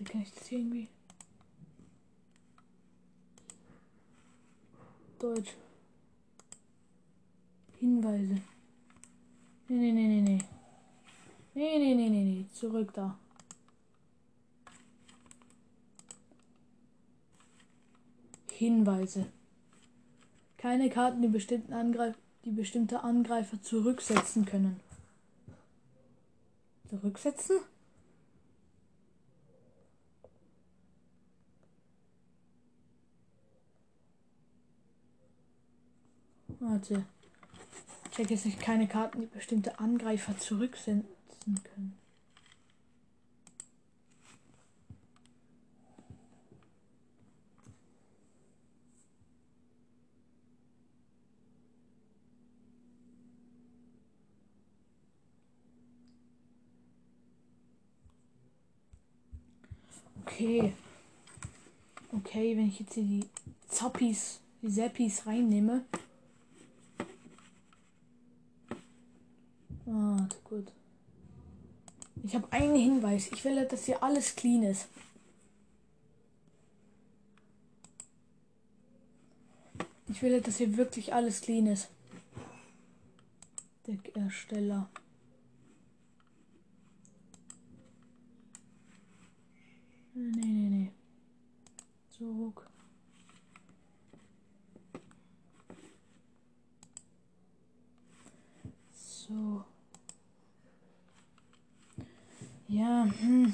Warte, 0.00 0.12
kann 0.12 0.22
ich 0.22 0.32
das 0.32 0.46
hier 0.46 0.58
irgendwie? 0.58 0.88
Deutsch. 5.18 5.54
Hinweise. 7.78 8.40
Nee, 9.68 9.76
nee, 9.76 9.92
nee, 9.92 10.08
nee, 10.08 10.20
nee. 10.22 10.38
Nee, 11.54 11.78
nee, 11.78 11.94
nee, 11.94 12.08
nee, 12.08 12.24
nee. 12.24 12.46
Zurück 12.54 12.92
da. 12.94 13.18
Hinweise. 18.52 19.26
Keine 20.56 20.88
Karten, 20.88 21.20
die 21.22 21.28
bestimmten 21.28 21.72
Angreif 21.72 22.16
die 22.46 22.52
bestimmte 22.52 23.04
Angreifer 23.04 23.60
zurücksetzen 23.60 24.46
können. 24.46 24.80
Zurücksetzen? 26.88 27.60
Warte. 36.60 37.06
Check 38.14 38.30
jetzt 38.30 38.44
nicht 38.44 38.60
keine 38.60 38.86
Karten, 38.86 39.22
die 39.22 39.26
bestimmte 39.26 39.78
Angreifer 39.78 40.36
zurücksetzen 40.38 41.06
können. 41.44 41.96
Okay. 60.26 60.74
Okay, 62.12 62.56
wenn 62.56 62.68
ich 62.68 62.80
jetzt 62.80 62.94
hier 62.94 63.02
die 63.02 63.26
Zoppis, 63.68 64.40
die 64.62 64.70
Seppis 64.70 65.26
reinnehme, 65.26 65.84
Ah, 69.92 70.19
gut. 70.44 70.72
Ich 72.22 72.34
habe 72.34 72.50
einen 72.52 72.76
Hinweis. 72.76 73.30
Ich 73.32 73.44
will, 73.44 73.64
dass 73.66 73.84
hier 73.84 74.02
alles 74.02 74.36
clean 74.36 74.62
ist. 74.62 74.88
Ich 80.08 80.22
will, 80.22 80.40
dass 80.40 80.58
hier 80.58 80.76
wirklich 80.76 81.14
alles 81.14 81.40
clean 81.40 81.66
ist. 81.66 81.88
Deckersteller. 83.86 84.90
Nee, 90.14 90.44
nee, 90.44 90.68
nee. 90.68 90.92
Zurück. 92.10 92.68
So. 98.92 99.64
Ja. 102.70 103.04
Hm, 103.20 103.52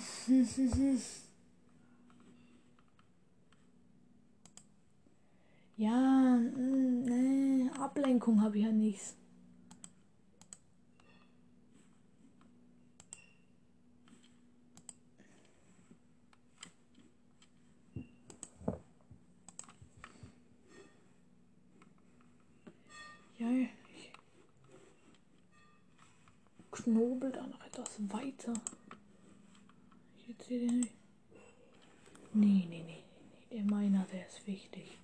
ja, 5.79 6.37
nee, 6.37 7.71
Ablenkung 7.79 8.43
habe 8.43 8.59
ich 8.59 8.65
ja 8.65 8.73
nichts. 8.73 9.15
Ja, 23.39 23.49
Knobel 26.71 27.33
da 27.33 27.47
noch 27.47 27.65
etwas 27.65 27.99
weiter. 28.13 28.53
Jetzt 30.27 30.49
hier 30.49 30.61
den. 30.61 30.89
Nee, 32.33 32.67
nee, 32.69 32.85
nee. 32.85 33.03
Der 33.51 33.63
Miner, 33.63 34.07
der 34.13 34.27
ist 34.27 34.47
wichtig. 34.47 34.99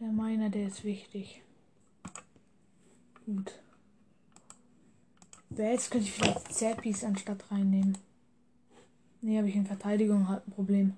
Der 0.00 0.08
Miner, 0.08 0.48
der 0.48 0.68
ist 0.68 0.84
wichtig. 0.84 1.42
Gut. 3.26 3.52
Jetzt 5.56 5.90
könnte 5.90 6.06
ich 6.06 6.12
vielleicht 6.12 6.54
Zappis 6.54 7.04
anstatt 7.04 7.50
reinnehmen. 7.50 7.98
Nee, 9.20 9.38
habe 9.38 9.48
ich 9.48 9.56
in 9.56 9.66
Verteidigung 9.66 10.28
halt 10.28 10.46
ein 10.46 10.52
Problem. 10.52 10.94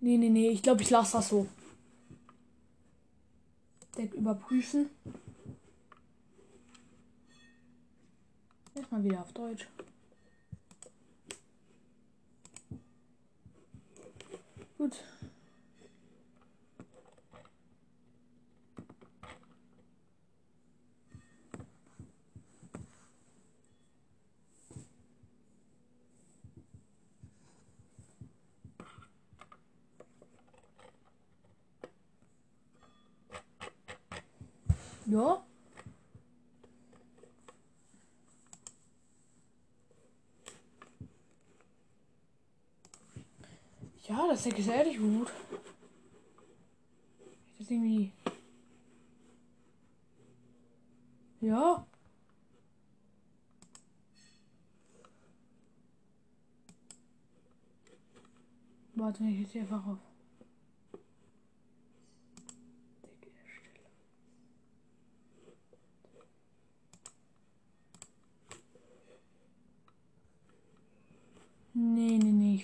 Nee, 0.00 0.18
nee, 0.18 0.28
nee, 0.28 0.48
ich 0.50 0.62
glaube, 0.62 0.82
ich 0.82 0.90
lasse 0.90 1.16
das 1.16 1.28
so. 1.28 1.46
Deck 3.96 4.14
überprüfen. 4.14 4.90
Erstmal 8.74 9.04
wieder 9.04 9.20
auf 9.20 9.32
Deutsch. 9.32 9.66
Gut. 14.76 15.02
Ja. 35.06 35.42
Ja, 44.08 44.26
das 44.28 44.46
ist 44.46 44.68
ehrlich 44.68 44.98
gut. 44.98 45.32
Das 47.58 47.70
irgendwie. 47.70 48.12
Ja. 51.40 51.86
Warte, 58.94 59.24
ich 59.24 59.40
jetzt 59.40 59.56
einfach 59.56 59.86
auf. 59.86 60.05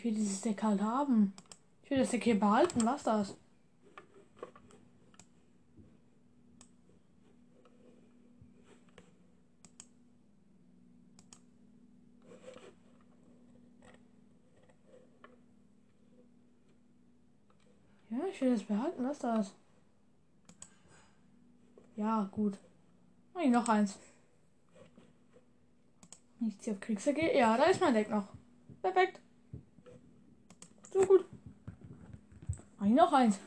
Ich 0.02 0.06
will 0.06 0.14
dieses 0.14 0.40
Deck 0.40 0.60
halt 0.64 0.80
haben. 0.82 1.32
Ich 1.84 1.90
will 1.90 1.98
das 1.98 2.10
Deck 2.10 2.24
hier 2.24 2.40
behalten. 2.40 2.84
Was 2.84 3.04
das? 3.04 3.36
Ja, 18.10 18.18
ich 18.28 18.40
will 18.40 18.54
das 18.54 18.64
behalten. 18.64 19.04
Was 19.04 19.20
das? 19.20 19.54
Ja, 21.94 22.28
gut. 22.32 22.58
Mach 23.34 23.42
ich 23.42 23.50
noch 23.50 23.68
eins. 23.68 23.96
Ich 26.40 26.58
ziehe 26.58 26.74
auf 26.74 26.80
Kriegsecke. 26.80 27.38
Ja, 27.38 27.56
da 27.56 27.66
ist 27.66 27.80
mein 27.80 27.94
Deck 27.94 28.10
noch. 28.10 28.26
Perfekt. 28.82 29.20
So 30.92 31.00
gut. 31.06 31.24
Mach 32.82 32.88
ich 32.88 32.94
noch 32.96 33.12
eins. 33.12 33.38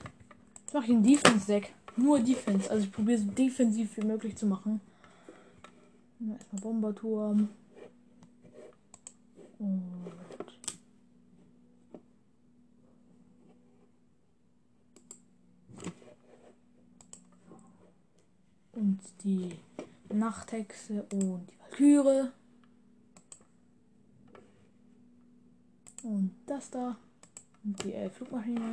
Jetzt 0.62 0.74
mache 0.74 0.86
ich 0.86 0.91
ein 0.91 1.04
Defense-Deck. 1.04 1.74
Nur 1.98 2.21
Defense. 2.21 2.71
Also 2.71 2.86
ich 2.86 2.91
probiere 2.91 3.19
so 3.19 3.26
defensiv 3.32 3.98
wie 3.98 4.06
möglich 4.06 4.38
zu 4.38 4.45
machen. 4.45 4.80
Erstmal 6.21 6.62
Bomberturm. 6.62 7.50
Und 9.60 9.84
und 18.71 19.00
die 19.26 19.60
Nachthexe 20.13 21.06
und 21.12 21.45
die 21.50 21.60
Valkyrie. 21.60 22.30
Und 26.04 26.32
das 26.45 26.69
da. 26.69 26.95
Und 27.65 27.84
die 27.84 27.93
äh, 27.93 28.10
Flugmaschine. 28.10 28.71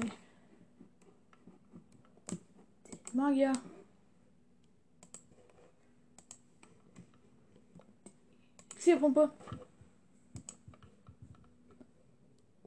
Magier. 3.15 3.53
Xierpumpe. 8.77 9.31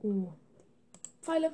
Oh. 0.04 0.32
Pfeile. 1.22 1.54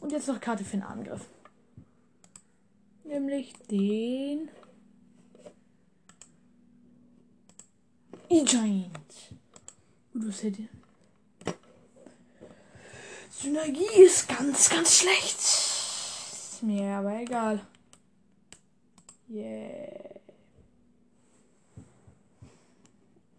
Und 0.00 0.12
jetzt 0.12 0.28
noch 0.28 0.40
Karte 0.40 0.64
für 0.64 0.76
den 0.76 0.82
Angriff. 0.82 1.28
Nämlich 3.04 3.52
den 3.70 4.48
E-Giant. 8.28 8.90
Gutes 10.12 10.40
Hit. 10.40 10.58
Synergie 13.30 14.02
ist 14.02 14.28
ganz, 14.28 14.70
ganz 14.70 14.98
schlecht. 14.98 15.55
Ist 16.56 16.62
mir 16.62 16.90
aber 16.96 17.20
egal. 17.20 17.60
Yeah. 19.28 20.20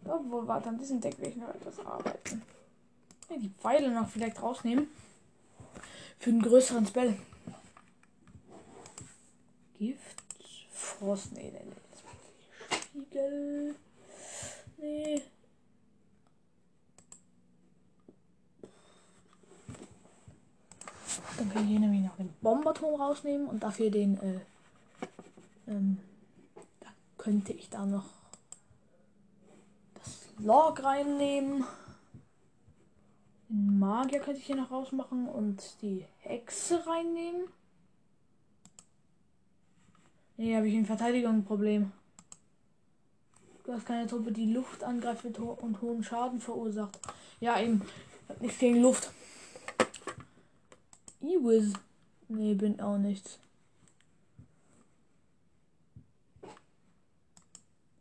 Obwohl, 0.04 0.46
warte, 0.46 0.68
an 0.68 0.78
diesem 0.78 1.00
Deck 1.00 1.18
will 1.18 1.30
ich 1.30 1.34
noch 1.34 1.48
etwas 1.48 1.80
arbeiten. 1.80 2.42
Ja, 3.28 3.36
die 3.36 3.48
Pfeile 3.48 3.90
noch 3.90 4.08
vielleicht 4.08 4.40
rausnehmen. 4.40 4.86
Für 6.20 6.30
einen 6.30 6.42
größeren 6.42 6.86
Spell. 6.86 7.18
Gift. 9.80 10.22
Frost. 10.70 11.32
Nee, 11.32 11.50
nee, 11.52 11.64
nee. 11.64 11.74
Spiegel. 12.70 13.74
Nee. 14.76 15.22
Dann 21.38 21.50
kann 21.52 21.62
ich 21.64 21.70
hier 21.70 21.80
nämlich 21.80 22.02
noch 22.02 22.16
den 22.16 22.32
Bomberturm 22.42 23.00
rausnehmen 23.00 23.46
und 23.46 23.62
dafür 23.62 23.90
den, 23.90 24.20
äh, 24.20 24.40
ähm, 25.68 25.98
da 26.80 26.88
könnte 27.16 27.52
ich 27.52 27.70
da 27.70 27.86
noch 27.86 28.06
das 29.94 30.26
Log 30.38 30.82
reinnehmen. 30.82 31.64
Den 33.48 33.78
Magier 33.78 34.18
könnte 34.18 34.40
ich 34.40 34.46
hier 34.46 34.56
noch 34.56 34.72
rausmachen 34.72 35.28
und 35.28 35.80
die 35.80 36.04
Hexe 36.18 36.84
reinnehmen. 36.84 37.44
Nee, 40.36 40.56
habe 40.56 40.68
ich 40.68 40.74
ein 40.74 41.44
Problem. 41.44 41.92
Du 43.64 43.72
hast 43.72 43.86
keine 43.86 44.08
Truppe, 44.08 44.32
die 44.32 44.52
Luft 44.52 44.82
angreift 44.82 45.24
und 45.38 45.82
hohen 45.82 46.02
Schaden 46.02 46.40
verursacht. 46.40 46.98
Ja, 47.38 47.60
eben. 47.60 47.82
Nichts 48.40 48.58
gegen 48.58 48.82
Luft. 48.82 49.10
Iwiz. 51.20 51.72
Nee, 52.28 52.54
bin 52.54 52.80
auch 52.80 52.98
nichts. 52.98 53.38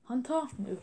Hunter? 0.10 0.48
Nö. 0.58 0.78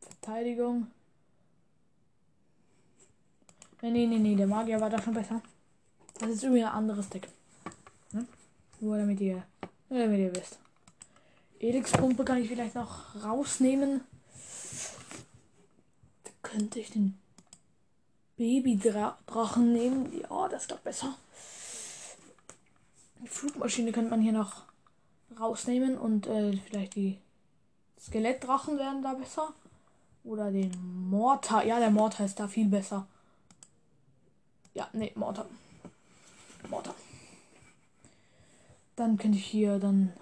Verteidigung. 0.00 0.88
Nee, 3.80 3.90
nee, 3.90 4.06
nee, 4.06 4.18
nee, 4.18 4.34
der 4.34 4.46
Magier 4.46 4.80
war 4.80 4.90
da 4.90 5.00
schon 5.00 5.14
besser. 5.14 5.40
Das 6.18 6.30
ist 6.30 6.42
irgendwie 6.42 6.64
ein 6.64 6.72
anderes 6.72 7.08
Deck. 7.08 7.28
Hm? 8.10 8.26
Nur 8.80 8.98
damit 8.98 9.20
ihr, 9.20 9.44
damit 9.88 10.18
ihr 10.18 10.34
wisst. 10.34 10.58
Elix-Pumpe 11.60 12.24
kann 12.24 12.38
ich 12.38 12.48
vielleicht 12.48 12.74
noch 12.74 13.22
rausnehmen. 13.22 14.00
Da 16.24 16.30
könnte 16.42 16.80
ich 16.80 16.90
den 16.90 17.18
Baby-Drachen 18.38 19.72
nehmen. 19.72 20.12
Ja, 20.22 20.48
das 20.48 20.62
ist 20.62 20.70
doch 20.70 20.78
besser. 20.78 21.14
Die 23.20 23.28
Flugmaschine 23.28 23.92
könnte 23.92 24.10
man 24.10 24.22
hier 24.22 24.32
noch 24.32 24.62
rausnehmen 25.38 25.98
und 25.98 26.26
äh, 26.28 26.56
vielleicht 26.56 26.94
die 26.94 27.18
Skelettdrachen 28.00 28.78
werden 28.78 29.02
da 29.02 29.14
besser. 29.14 29.52
Oder 30.24 30.50
den 30.50 30.72
Mortar. 31.10 31.64
Ja, 31.64 31.78
der 31.78 31.90
Mortar 31.90 32.26
ist 32.26 32.38
da 32.38 32.48
viel 32.48 32.68
besser. 32.68 33.06
Ja, 34.74 34.88
nee, 34.92 35.12
Mortar. 35.16 35.46
Mortar. 36.70 36.94
Dann 38.94 39.16
könnte 39.16 39.38
ich 39.38 39.46
hier 39.46 39.78
dann 39.78 40.12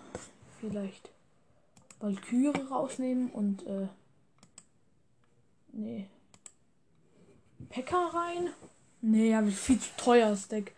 vielleicht 0.61 1.11
Valkyrie 2.00 2.62
rausnehmen 2.70 3.31
und 3.31 3.66
äh, 3.66 3.88
nee. 5.72 6.09
Pekka 7.68 8.07
rein. 8.09 8.50
Nee, 9.00 9.38
ich 9.48 9.57
viel 9.57 9.79
zu 9.79 9.90
teuer 9.96 10.37
Deck. 10.50 10.74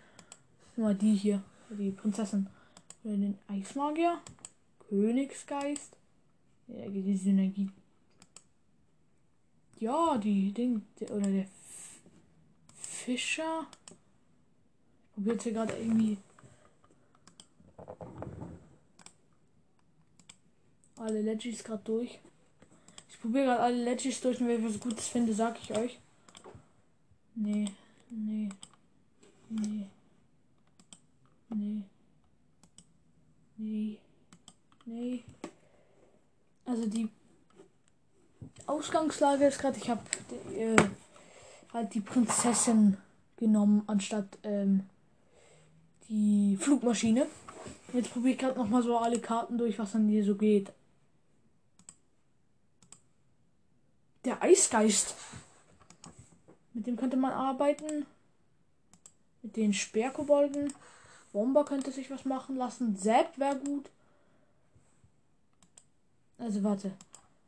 Mal 0.76 0.94
die 0.94 1.14
hier, 1.14 1.42
die 1.70 1.90
Prinzessin. 1.90 2.48
Oder 3.04 3.16
den 3.16 3.38
Eismagier. 3.48 4.20
Königsgeist. 4.88 5.96
Ja, 6.68 6.88
die 6.88 7.16
Synergie. 7.16 7.70
Ja, 9.78 10.18
die 10.18 10.52
Ding. 10.52 10.82
Oder 11.10 11.30
der 11.30 11.46
Fischer 12.80 13.66
probiert 15.14 15.42
hier 15.42 15.52
gerade 15.52 15.76
irgendwie 15.76 16.18
alle 20.96 21.22
Legis 21.22 21.64
gerade 21.64 21.82
durch. 21.84 22.18
Ich 23.08 23.20
probiere 23.20 23.46
gerade 23.46 23.60
alle 23.60 23.84
Legis 23.84 24.20
durch 24.20 24.40
und 24.40 24.48
wenn 24.48 24.64
ich 24.64 24.74
was 24.74 24.80
Gutes 24.80 25.08
finde, 25.08 25.32
sag 25.32 25.58
ich 25.60 25.76
euch. 25.76 25.98
Nee, 27.40 27.70
nee, 28.10 28.48
nee, 29.48 29.86
nee, 31.50 31.84
nee, 33.56 33.98
nee. 34.84 35.24
Also 36.64 36.86
die 36.86 37.08
Ausgangslage 38.66 39.46
ist 39.46 39.60
gerade, 39.60 39.78
ich 39.78 39.88
habe 39.88 40.02
äh, 40.52 40.74
halt 41.72 41.94
die 41.94 42.00
Prinzessin 42.00 42.96
genommen 43.36 43.84
anstatt 43.86 44.26
ähm, 44.42 44.88
die 46.08 46.58
Flugmaschine. 46.60 47.28
Jetzt 47.92 48.12
probiere 48.12 48.32
ich 48.32 48.38
gerade 48.38 48.58
noch 48.58 48.68
mal 48.68 48.82
so 48.82 48.98
alle 48.98 49.20
Karten 49.20 49.58
durch, 49.58 49.78
was 49.78 49.92
dann 49.92 50.08
hier 50.08 50.24
so 50.24 50.34
geht. 50.34 50.72
Der 54.24 54.42
Eisgeist. 54.42 55.14
Mit 56.78 56.86
dem 56.86 56.96
könnte 56.96 57.16
man 57.16 57.32
arbeiten. 57.32 58.06
Mit 59.42 59.56
den 59.56 59.74
Sperrkobolden. 59.74 60.72
Bomber 61.32 61.64
könnte 61.64 61.90
sich 61.90 62.08
was 62.08 62.24
machen 62.24 62.54
lassen. 62.54 62.94
Sepp 62.94 63.36
wäre 63.36 63.56
gut. 63.56 63.90
Also 66.38 66.62
warte. 66.62 66.92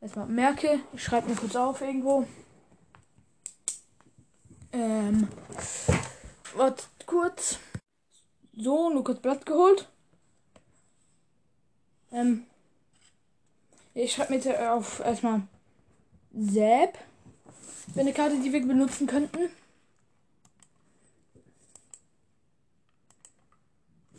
Erstmal 0.00 0.26
merke. 0.26 0.80
Ich 0.94 1.04
schreibe 1.04 1.28
mir 1.28 1.36
kurz 1.36 1.54
auf 1.54 1.80
irgendwo. 1.80 2.26
Ähm. 4.72 5.28
Warte 6.56 6.82
kurz. 7.06 7.60
So, 8.52 8.90
nur 8.90 9.04
kurz 9.04 9.22
Blatt 9.22 9.46
geholt. 9.46 9.88
Ähm, 12.10 12.46
Ich 13.94 14.12
schreibe 14.12 14.36
mir 14.36 14.72
auf 14.72 14.98
erstmal 14.98 15.42
Zap. 16.36 16.98
Wäre 17.94 18.06
eine 18.06 18.12
Karte, 18.12 18.40
die 18.40 18.52
wir 18.52 18.64
benutzen 18.64 19.06
könnten. 19.06 19.50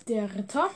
Der 0.07 0.33
Ritter. 0.35 0.69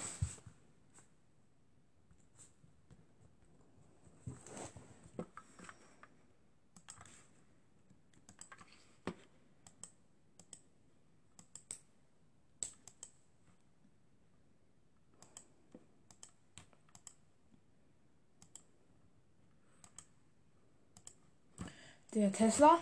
Der 22.16 22.32
Tesla. 22.32 22.80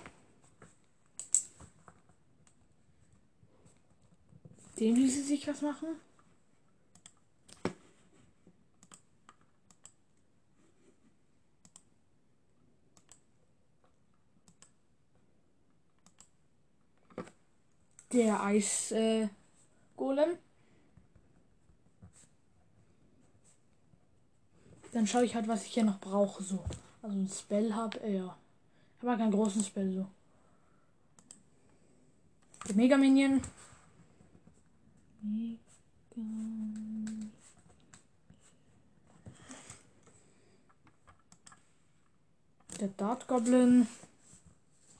Dem 4.80 4.94
ließe 4.94 5.24
sich 5.24 5.48
was 5.48 5.64
machen. 5.64 5.88
Der 18.12 18.44
Eis 18.44 18.92
äh, 18.92 19.30
Golem. 19.98 20.38
Dann 24.92 25.08
schaue 25.08 25.26
ich 25.26 25.34
halt, 25.34 25.48
was 25.48 25.66
ich 25.66 25.74
hier 25.74 25.86
noch 25.86 26.00
brauche. 26.00 26.44
So. 26.44 26.64
Also 27.02 27.18
ein 27.18 27.28
Spell 27.28 27.74
habe. 27.74 28.00
Äh, 28.02 28.18
ja. 28.18 28.38
Ich 29.04 29.10
habe 29.10 29.18
keinen 29.18 29.34
großen 29.34 29.62
Spell 29.62 29.92
so. 29.92 30.08
Der 32.70 32.76
Mega 32.78 32.96
Minion. 32.96 33.42
Mega. 35.22 35.60
Der 42.80 42.88
Dart 42.88 43.28
Goblin. 43.28 43.88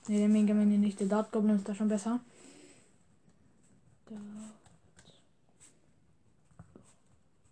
Ne, 0.10 0.18
der 0.18 0.28
Mega 0.28 0.54
Minion 0.54 0.82
nicht. 0.82 1.00
Der 1.00 1.08
Dart 1.08 1.32
Goblin 1.32 1.56
ist 1.56 1.70
da 1.70 1.74
schon 1.74 1.88
besser. 1.88 2.20
Dart 4.06 4.20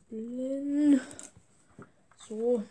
Goblin. 0.09 0.99
So. 2.27 2.61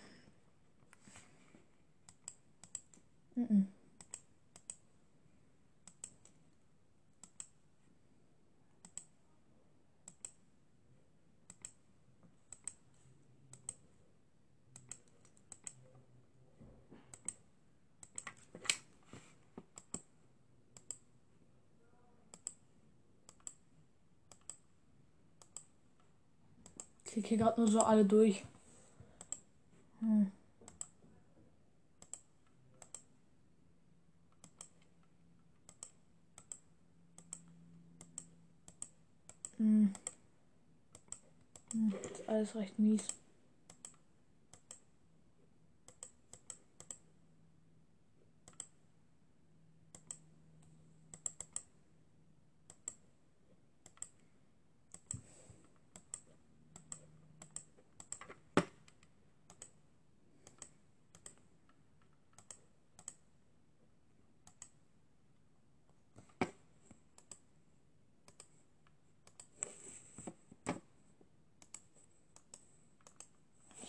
Mm 3.37 3.43
-mm. 3.43 3.67
Hier 27.31 27.39
gerade 27.39 27.61
nur 27.61 27.71
so 27.71 27.79
alle 27.81 28.05
durch. 28.05 28.45
Hm. 30.01 30.33
Hm. 39.59 39.93
Hm. 41.73 41.95
ist 42.11 42.29
alles 42.29 42.57
recht 42.57 42.77
mies. 42.81 43.05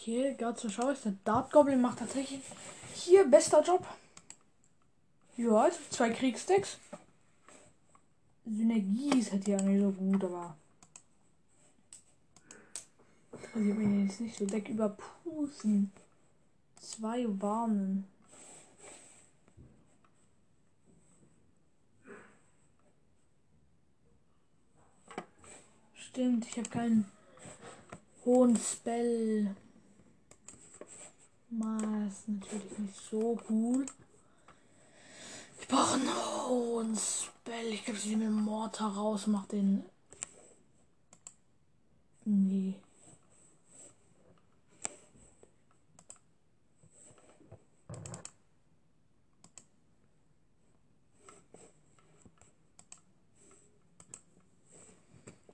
Hier, 0.04 0.31
gerade 0.42 0.58
zur 0.58 0.72
Schau 0.72 0.90
ist 0.90 1.06
der 1.06 1.14
Dart 1.24 1.52
Goblin 1.52 1.82
macht 1.82 2.00
tatsächlich 2.00 2.42
hier 2.96 3.26
bester 3.26 3.62
Job. 3.62 3.86
Ja, 5.38 5.52
also 5.52 5.78
zwei 5.92 6.10
Kriegsdecks. 6.10 6.80
Synergie 8.46 9.20
ist 9.20 9.32
halt 9.32 9.48
ja 9.48 9.62
nicht 9.62 9.82
so 9.82 9.92
gut, 9.92 10.24
aber. 10.24 10.56
Also 13.32 13.60
ich 13.60 13.76
mir 13.76 14.04
jetzt 14.04 14.20
nicht 14.20 14.36
so 14.36 14.48
Deck 14.48 14.68
überpusten. 14.68 15.92
Zwei 16.80 17.28
Warnen. 17.40 18.08
Stimmt, 25.94 26.48
ich 26.48 26.58
habe 26.58 26.70
keinen 26.70 27.12
hohen 28.26 28.58
Spell. 28.58 29.56
Mal 31.54 32.08
ist 32.08 32.30
natürlich 32.30 32.78
nicht 32.78 32.96
so 33.10 33.38
cool. 33.50 33.86
Ich 35.60 35.68
brauche 35.68 35.96
einen 35.96 36.08
hohen 36.48 36.96
Spell. 36.96 37.74
Ich 37.74 37.84
glaube, 37.84 38.00
ich 38.00 38.06
nehme 38.06 38.24
den 38.24 38.34
Mortar 38.42 38.96
raus, 38.96 39.28
mach 39.28 39.46
den. 39.48 39.84
Nee. 42.24 42.76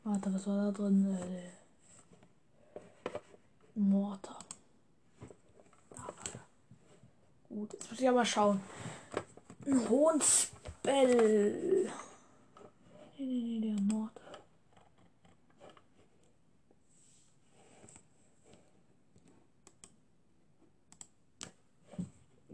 Warte, 0.03 0.31
was 0.31 0.45
war 0.45 0.57
da 0.57 0.71
drin? 0.71 1.17
Äh, 1.17 1.51
Mortar. 3.73 4.46
Gut, 7.57 7.73
jetzt 7.73 7.89
muss 7.89 7.99
ich 7.99 8.07
aber 8.07 8.23
schauen. 8.23 8.61
Ein 9.65 9.89
hohen 9.89 10.21
Spell. 10.21 11.91
Nee, 13.17 13.25
nee, 13.25 13.59
nee, 13.59 13.73
der 13.73 13.81
Mord. 13.81 14.11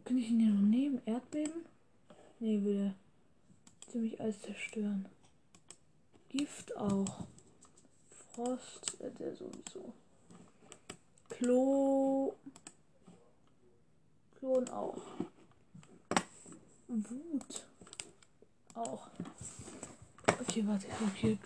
Kann 0.06 0.18
ich 0.18 0.30
ihn 0.30 0.40
hier 0.40 0.54
noch 0.54 0.62
nehmen? 0.62 1.02
Erdbeben? 1.06 1.66
Nee, 2.40 2.64
will 2.64 2.94
ziemlich 3.92 4.22
alles 4.22 4.40
zerstören. 4.40 5.06
Gift 6.30 6.78
auch. 6.78 7.26
Frost, 8.32 9.02
äh, 9.02 9.12
der 9.12 9.36
sowieso. 9.36 9.94
Klo. 11.28 12.36
Klon 14.44 14.68
auch. 14.72 14.98
Wut. 16.90 17.66
Auch. 18.74 19.08
Okay, 20.42 20.68
warte, 20.68 20.86
ich 20.86 20.94
sortiere, 21.00 21.38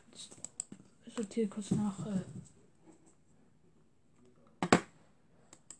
sortiere 1.15 1.47
kurz 1.47 1.69
nach 1.69 1.95
äh, 2.07 2.23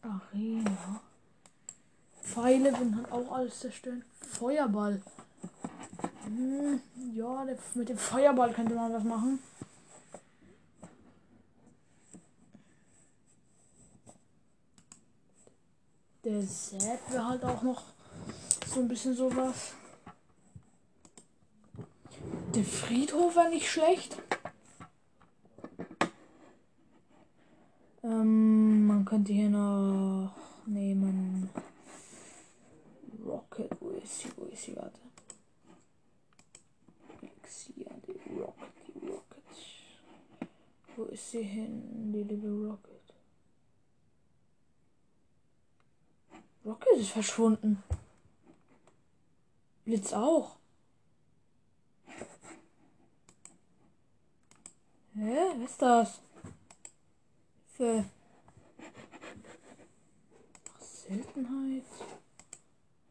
Arena. 0.04 1.02
Pfeile 2.22 2.72
würden 2.78 2.98
halt 2.98 3.12
auch 3.12 3.32
alles 3.32 3.62
zerstören. 3.62 4.06
Feuerball. 4.20 5.02
Hm, 6.26 6.80
ja, 7.16 7.48
mit 7.74 7.90
dem 7.90 7.98
Feuerball 7.98 8.54
könnte 8.54 8.76
man 8.76 8.94
was 8.94 9.04
machen. 9.04 9.40
Zap 16.42 17.12
wäre 17.12 17.28
halt 17.28 17.44
auch 17.44 17.62
noch 17.62 17.84
so 18.66 18.80
ein 18.80 18.88
bisschen 18.88 19.16
sowas. 19.16 19.74
Der 22.56 22.64
Friedhof 22.64 23.36
war 23.36 23.50
nicht 23.50 23.70
schlecht. 23.70 24.18
Ähm, 28.04 28.88
man 28.88 29.06
könnte 29.06 29.34
hier 29.34 29.50
noch 29.50 30.34
nehmen. 30.66 31.50
Rocket, 33.26 33.70
wo 33.80 33.90
ist 33.90 34.20
sie? 34.20 34.30
Wo 34.36 34.46
ist 34.46 34.64
sie? 34.64 34.76
Warte. 34.76 35.00
Xia, 37.44 37.92
die 38.08 38.40
Rocket, 38.40 38.74
die 38.88 39.08
Rocket. 39.08 39.44
Wo 40.96 41.04
ist 41.06 41.32
sie 41.32 41.44
hin, 41.44 42.12
die 42.14 42.24
liebe 42.24 42.48
Rocket? 42.48 42.97
Rocket 46.68 46.98
ist 46.98 47.12
verschwunden. 47.12 47.82
Blitz 49.86 50.12
auch. 50.12 50.58
Hä? 55.14 55.38
Was 55.60 55.72
ist 55.72 55.82
das? 55.82 56.22
Für 57.72 58.04
Seltenheit. 60.82 61.86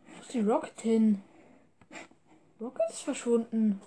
Wo 0.05 0.21
ist 0.21 0.35
die 0.35 0.41
Rocket 0.41 0.81
hin? 0.83 1.23
Rocket 2.61 2.91
ist 2.91 3.01
verschwunden. 3.01 3.81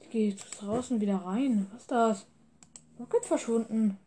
Ich 0.00 0.08
gehe 0.08 0.30
jetzt 0.30 0.62
draußen 0.62 1.02
wieder 1.02 1.18
rein. 1.18 1.70
Was 1.70 1.82
ist 1.82 1.90
das? 1.90 2.33
Rocket 3.04 3.26
verschwunden. 3.26 3.98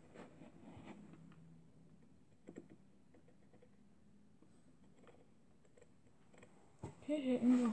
Okay, 6.82 7.22
hier 7.22 7.34
irgendwo. 7.34 7.72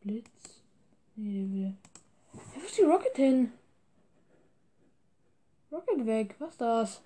Blitz. 0.00 0.64
Nee, 1.14 1.32
der 1.32 1.52
will. 1.52 1.74
Wo 2.32 2.60
ist 2.66 2.76
die 2.76 2.82
Rocket 2.82 3.16
hin? 3.16 3.52
Rocket 5.70 6.06
weg. 6.06 6.34
Was 6.40 6.56
das? 6.56 7.02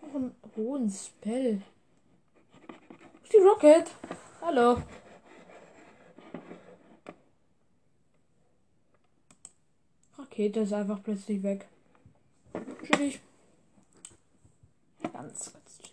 Noch 0.00 0.14
ein 0.14 0.36
hohen 0.54 0.90
Spell. 0.90 1.60
Die 3.32 3.38
Rocket? 3.38 3.90
Hallo. 4.40 4.82
Rakete 10.16 10.60
ist 10.60 10.72
einfach 10.72 11.02
plötzlich 11.02 11.42
weg. 11.42 11.66
Chillig. 12.84 13.20
Ganz, 15.12 15.52
ganz 15.52 15.78
chillig. 15.78 15.92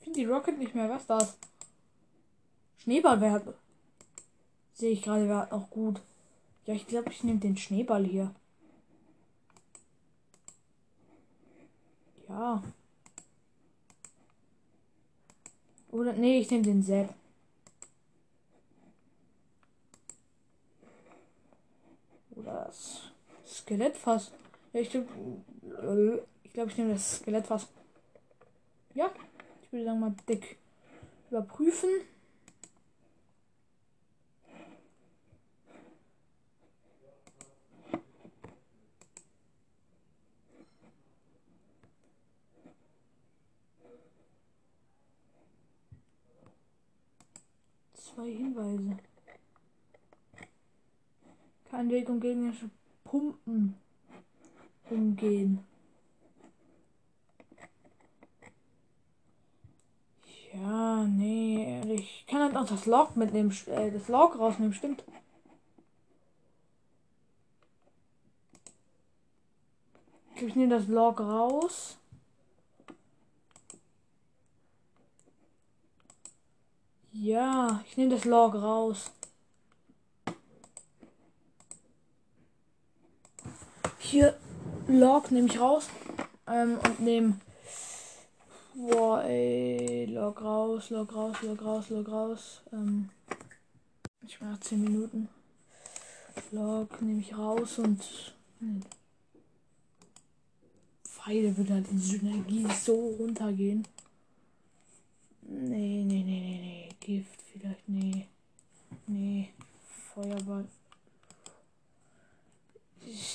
Ich 0.00 0.04
finde 0.04 0.17
die 0.17 0.17
Rocket 0.28 0.58
nicht 0.58 0.74
mehr. 0.74 0.88
Was 0.88 1.02
ist 1.02 1.10
das? 1.10 1.38
Schneeball 2.78 3.20
wäre. 3.20 3.54
Sehe 4.74 4.92
ich 4.92 5.02
gerade, 5.02 5.28
wäre 5.28 5.52
auch 5.52 5.70
gut. 5.70 6.00
Ja, 6.66 6.74
ich 6.74 6.86
glaube, 6.86 7.10
ich 7.10 7.24
nehme 7.24 7.40
den 7.40 7.56
Schneeball 7.56 8.04
hier. 8.04 8.34
Ja. 12.28 12.62
Oder, 15.90 16.12
nee, 16.12 16.38
ich 16.38 16.50
nehme 16.50 16.62
den 16.62 16.82
Sepp. 16.82 17.14
Oder 22.36 22.66
das 22.66 23.00
Skelettfass. 23.46 24.30
Ja, 24.72 24.80
ich 24.80 24.90
glaube, 24.90 26.22
ich 26.42 26.52
glaube, 26.52 26.70
ich 26.70 26.76
nehme 26.76 26.92
das 26.92 27.16
Skelettfass. 27.16 27.66
Ja, 28.94 29.10
ich 29.68 29.72
würde 29.72 29.84
sagen 29.84 30.00
mal 30.00 30.16
dick 30.26 30.56
überprüfen. 31.30 31.90
Zwei 47.92 48.30
Hinweise. 48.30 48.96
Kein 51.70 51.90
Weg 51.90 52.08
um 52.08 52.20
gegnerische 52.20 52.70
Pumpen 53.04 53.74
umgehen. 54.88 55.62
Ja, 60.62 61.04
nee, 61.04 61.82
ich 61.94 62.26
kann 62.26 62.42
halt 62.42 62.56
auch 62.56 62.66
das 62.66 62.86
Log 62.86 63.16
mitnehmen, 63.16 63.56
äh, 63.66 63.90
das 63.90 64.08
Log 64.08 64.38
rausnehmen, 64.38 64.74
stimmt. 64.74 65.04
Ich, 70.34 70.54
nehme 70.54 70.76
das 70.78 70.88
Log 70.88 71.20
raus. 71.20 71.96
Ja, 77.12 77.82
ich 77.86 77.96
nehme 77.96 78.10
das 78.14 78.24
Log 78.24 78.54
raus. 78.54 79.10
Hier 83.98 84.36
Log 84.86 85.30
nehme 85.30 85.48
ich 85.48 85.60
raus 85.60 85.88
ähm, 86.46 86.78
und 86.84 87.00
nehme 87.00 87.40
Boah, 88.80 89.24
ey, 89.24 90.06
log 90.06 90.40
raus, 90.40 90.90
log 90.90 91.12
raus, 91.12 91.42
log 91.42 91.60
raus, 91.62 91.88
log 91.90 92.08
raus. 92.08 92.62
Ähm, 92.72 93.10
ich 94.24 94.40
mache 94.40 94.60
10 94.60 94.84
Minuten. 94.84 95.28
Log 96.52 97.02
nehme 97.02 97.20
ich 97.20 97.36
raus 97.36 97.80
und. 97.80 98.00
Pfeile 101.02 101.56
würde 101.56 101.74
halt 101.74 101.90
die 101.90 101.98
Synergie 101.98 102.68
so 102.72 103.16
runtergehen. 103.18 103.84
Nee, 105.42 106.04
nee, 106.04 106.22
nee, 106.22 106.40
nee, 106.40 106.60
nee. 106.60 106.88
Gift 107.00 107.42
vielleicht, 107.52 107.88
nee. 107.88 108.28
Nee. 109.08 109.54
Feuerball. 110.14 110.68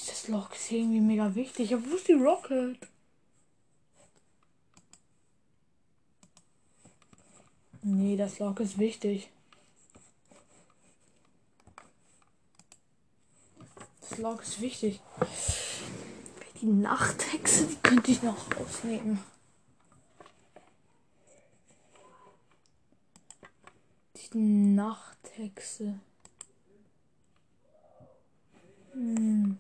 Das 0.07 0.29
Log 0.29 0.55
ist 0.55 0.71
irgendwie 0.71 1.01
mega 1.01 1.35
wichtig. 1.35 1.73
Aber 1.73 1.83
wo 1.85 1.95
ist 1.95 2.07
die 2.07 2.13
Rocket? 2.13 2.92
Nee, 7.85 8.15
das 8.15 8.39
Log 8.39 8.61
ist 8.61 8.77
wichtig. 8.79 9.29
Das 13.99 14.17
Log 14.19 14.41
ist 14.41 14.61
wichtig. 14.61 15.01
Die 16.61 16.67
Nachthexe, 16.67 17.67
die 17.67 17.75
könnte 17.75 18.11
ich 18.11 18.23
noch 18.23 18.37
rausnehmen. 18.55 19.19
Die 24.15 24.37
Nachthexe. 24.37 25.99
Hm. 28.93 29.57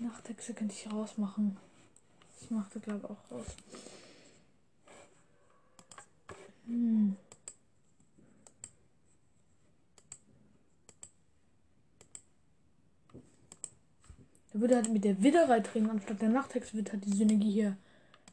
Nachthexe 0.00 0.54
könnte 0.54 0.74
ich 0.74 0.90
rausmachen. 0.92 1.56
Das 2.38 2.50
macht 2.50 2.74
er, 2.74 2.80
glaube 2.80 3.00
ich, 3.04 3.10
auch 3.10 3.30
raus. 3.30 3.46
Hm. 6.66 7.16
Da 14.52 14.60
würde 14.60 14.76
halt 14.76 14.92
mit 14.92 15.04
der 15.04 15.22
Widderei 15.22 15.60
drin, 15.60 15.90
anstatt 15.90 16.22
der 16.22 16.30
Nachthexe 16.30 16.74
wird 16.74 16.92
halt 16.92 17.04
die 17.04 17.12
Synergie 17.12 17.52
hier, 17.52 17.76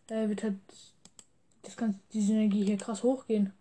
äh, 0.07 0.29
wird 0.29 0.43
halt 0.43 0.55
das 1.65 1.75
kann 1.75 1.99
die 2.13 2.21
Synergie 2.21 2.63
hier 2.63 2.77
krass 2.77 3.03
hochgehen. 3.03 3.51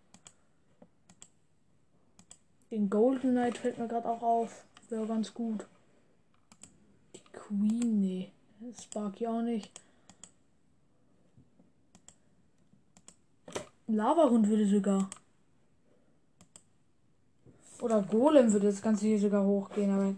Den 2.71 2.89
Golden 2.89 3.31
Knight 3.31 3.57
fällt 3.57 3.77
mir 3.77 3.87
gerade 3.87 4.07
auch 4.07 4.21
auf. 4.21 4.63
Wäre 4.89 5.07
ganz 5.07 5.33
gut. 5.33 5.65
Queen, 7.47 8.01
nee. 8.01 8.31
Sparky 8.81 9.27
auch 9.27 9.41
nicht. 9.41 9.69
Lava-Hund 13.87 14.47
würde 14.47 14.67
sogar. 14.67 15.09
Oder 17.81 18.01
Golem 18.01 18.51
würde 18.51 18.67
das 18.67 18.81
Ganze 18.81 19.05
hier 19.05 19.19
sogar 19.19 19.45
hochgehen, 19.45 19.91
aber. 19.91 20.15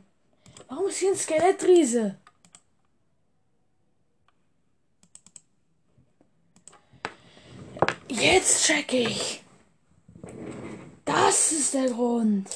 Warum 0.70 0.88
ist 0.88 0.98
hier 0.98 1.12
ein 1.12 1.18
Skelettriese? 1.18 2.18
Jetzt 8.10 8.66
check 8.66 8.94
ich. 8.94 9.44
Das 11.04 11.52
ist 11.52 11.74
der 11.74 11.90
Grund. 11.90 12.50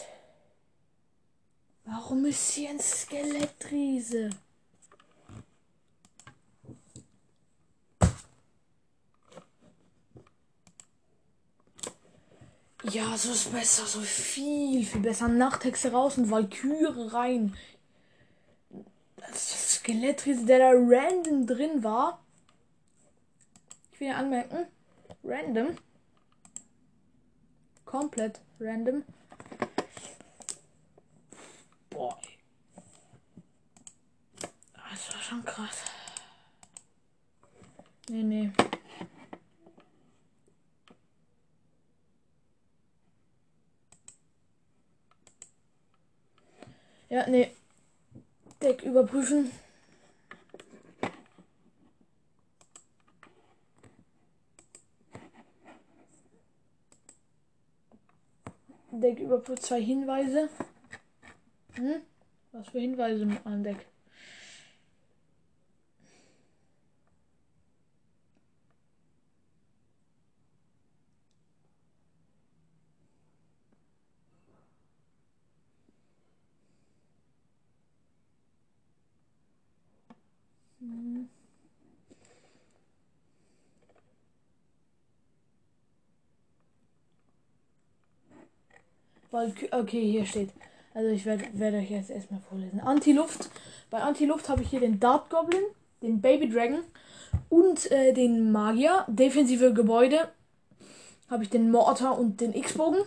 Warum 1.83 2.25
ist 2.25 2.51
hier 2.51 2.69
ein 2.69 2.79
Skelettriese? 2.79 4.29
Ja, 12.83 13.15
so 13.15 13.31
ist 13.31 13.51
besser, 13.51 13.85
so 13.85 14.01
viel, 14.01 14.83
viel 14.85 15.01
besser. 15.01 15.27
Nachthexe 15.27 15.91
raus 15.91 16.17
und 16.17 16.31
Valkyrie 16.31 17.09
rein. 17.09 17.55
Das 19.17 19.75
Skelettriese, 19.75 20.45
der 20.45 20.59
da 20.59 20.71
random 20.73 21.45
drin 21.45 21.83
war. 21.83 22.25
Ich 23.91 23.99
will 23.99 24.07
ja 24.07 24.15
anmerken, 24.15 24.65
random. 25.23 25.77
Komplett 27.85 28.41
random. 28.59 29.03
Boah. 31.91 32.17
Das 34.73 35.13
war 35.13 35.21
schon 35.21 35.45
krass. 35.45 35.77
Nee, 38.09 38.23
nee. 38.23 38.51
Ja, 47.11 47.27
nee. 47.27 47.51
Deck 48.61 48.83
überprüfen. 48.83 49.51
Deck 58.91 59.19
überprüft 59.19 59.63
zwei 59.63 59.81
Hinweise. 59.81 60.47
Hm? 61.73 62.01
Was 62.53 62.69
für 62.69 62.79
Hinweise 62.79 63.27
an 63.43 63.61
Deck? 63.65 63.90
Okay, 89.31 90.11
hier 90.11 90.25
steht. 90.25 90.49
Also 90.93 91.09
ich 91.09 91.25
werde 91.25 91.45
werd 91.53 91.75
euch 91.75 91.89
jetzt 91.89 92.09
erstmal 92.09 92.41
vorlesen. 92.41 92.81
Anti-Luft. 92.81 93.49
Bei 93.89 93.99
Anti-Luft 93.99 94.49
habe 94.49 94.61
ich 94.61 94.69
hier 94.69 94.81
den 94.81 94.99
Dart 94.99 95.29
Goblin, 95.29 95.63
den 96.01 96.21
Baby 96.21 96.49
Dragon 96.49 96.83
und 97.49 97.89
äh, 97.91 98.13
den 98.13 98.51
Magier. 98.51 99.05
Defensive 99.07 99.73
Gebäude 99.73 100.29
habe 101.29 101.43
ich 101.43 101.49
den 101.49 101.71
Mortar 101.71 102.19
und 102.19 102.41
den 102.41 102.53
X-Bogen. 102.53 102.99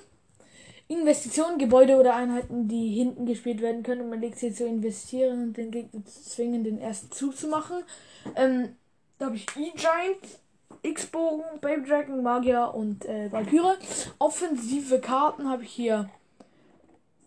Investitionen, 0.88 1.58
Gebäude 1.58 1.96
oder 1.96 2.14
Einheiten, 2.14 2.68
die 2.68 2.94
hinten 2.94 3.26
gespielt 3.26 3.60
werden 3.60 3.82
können, 3.82 4.02
um 4.02 4.12
legt 4.18 4.38
sie 4.38 4.52
zu 4.52 4.66
investieren 4.66 5.42
und 5.42 5.56
den 5.56 5.70
Gegner 5.70 6.04
zu 6.04 6.22
zwingen, 6.22 6.64
den 6.64 6.78
ersten 6.78 7.10
Zug 7.10 7.36
zu 7.36 7.48
machen. 7.48 7.82
Ähm, 8.36 8.76
da 9.18 9.26
habe 9.26 9.36
ich 9.36 9.46
E-Giant, 9.56 10.38
X-Bogen, 10.84 11.44
Baby 11.60 11.88
Dragon, 11.88 12.22
Magier 12.22 12.72
und 12.74 13.04
äh, 13.06 13.32
Valkyrie. 13.32 13.76
Offensive 14.18 15.00
Karten 15.00 15.48
habe 15.48 15.64
ich 15.64 15.70
hier 15.70 16.10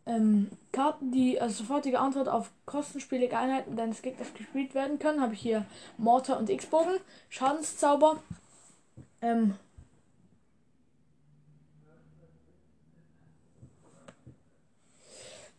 ähm, 0.06 0.50
Karten, 0.72 1.12
die 1.12 1.42
als 1.42 1.58
sofortige 1.58 2.00
Antwort 2.00 2.30
auf 2.30 2.52
kostenspielige 2.66 3.38
Einheiten 3.38 3.76
deines 3.76 4.02
Gegners 4.02 4.34
gespielt 4.34 4.76
werden 4.76 5.00
können. 5.00 5.22
Habe 5.22 5.34
ich 5.34 5.42
hier 5.42 5.66
Mortar 5.98 6.40
und 6.40 6.50
X-Bogen. 6.50 7.00
Schadenszauber. 7.30 8.22
Ähm, 9.22 9.56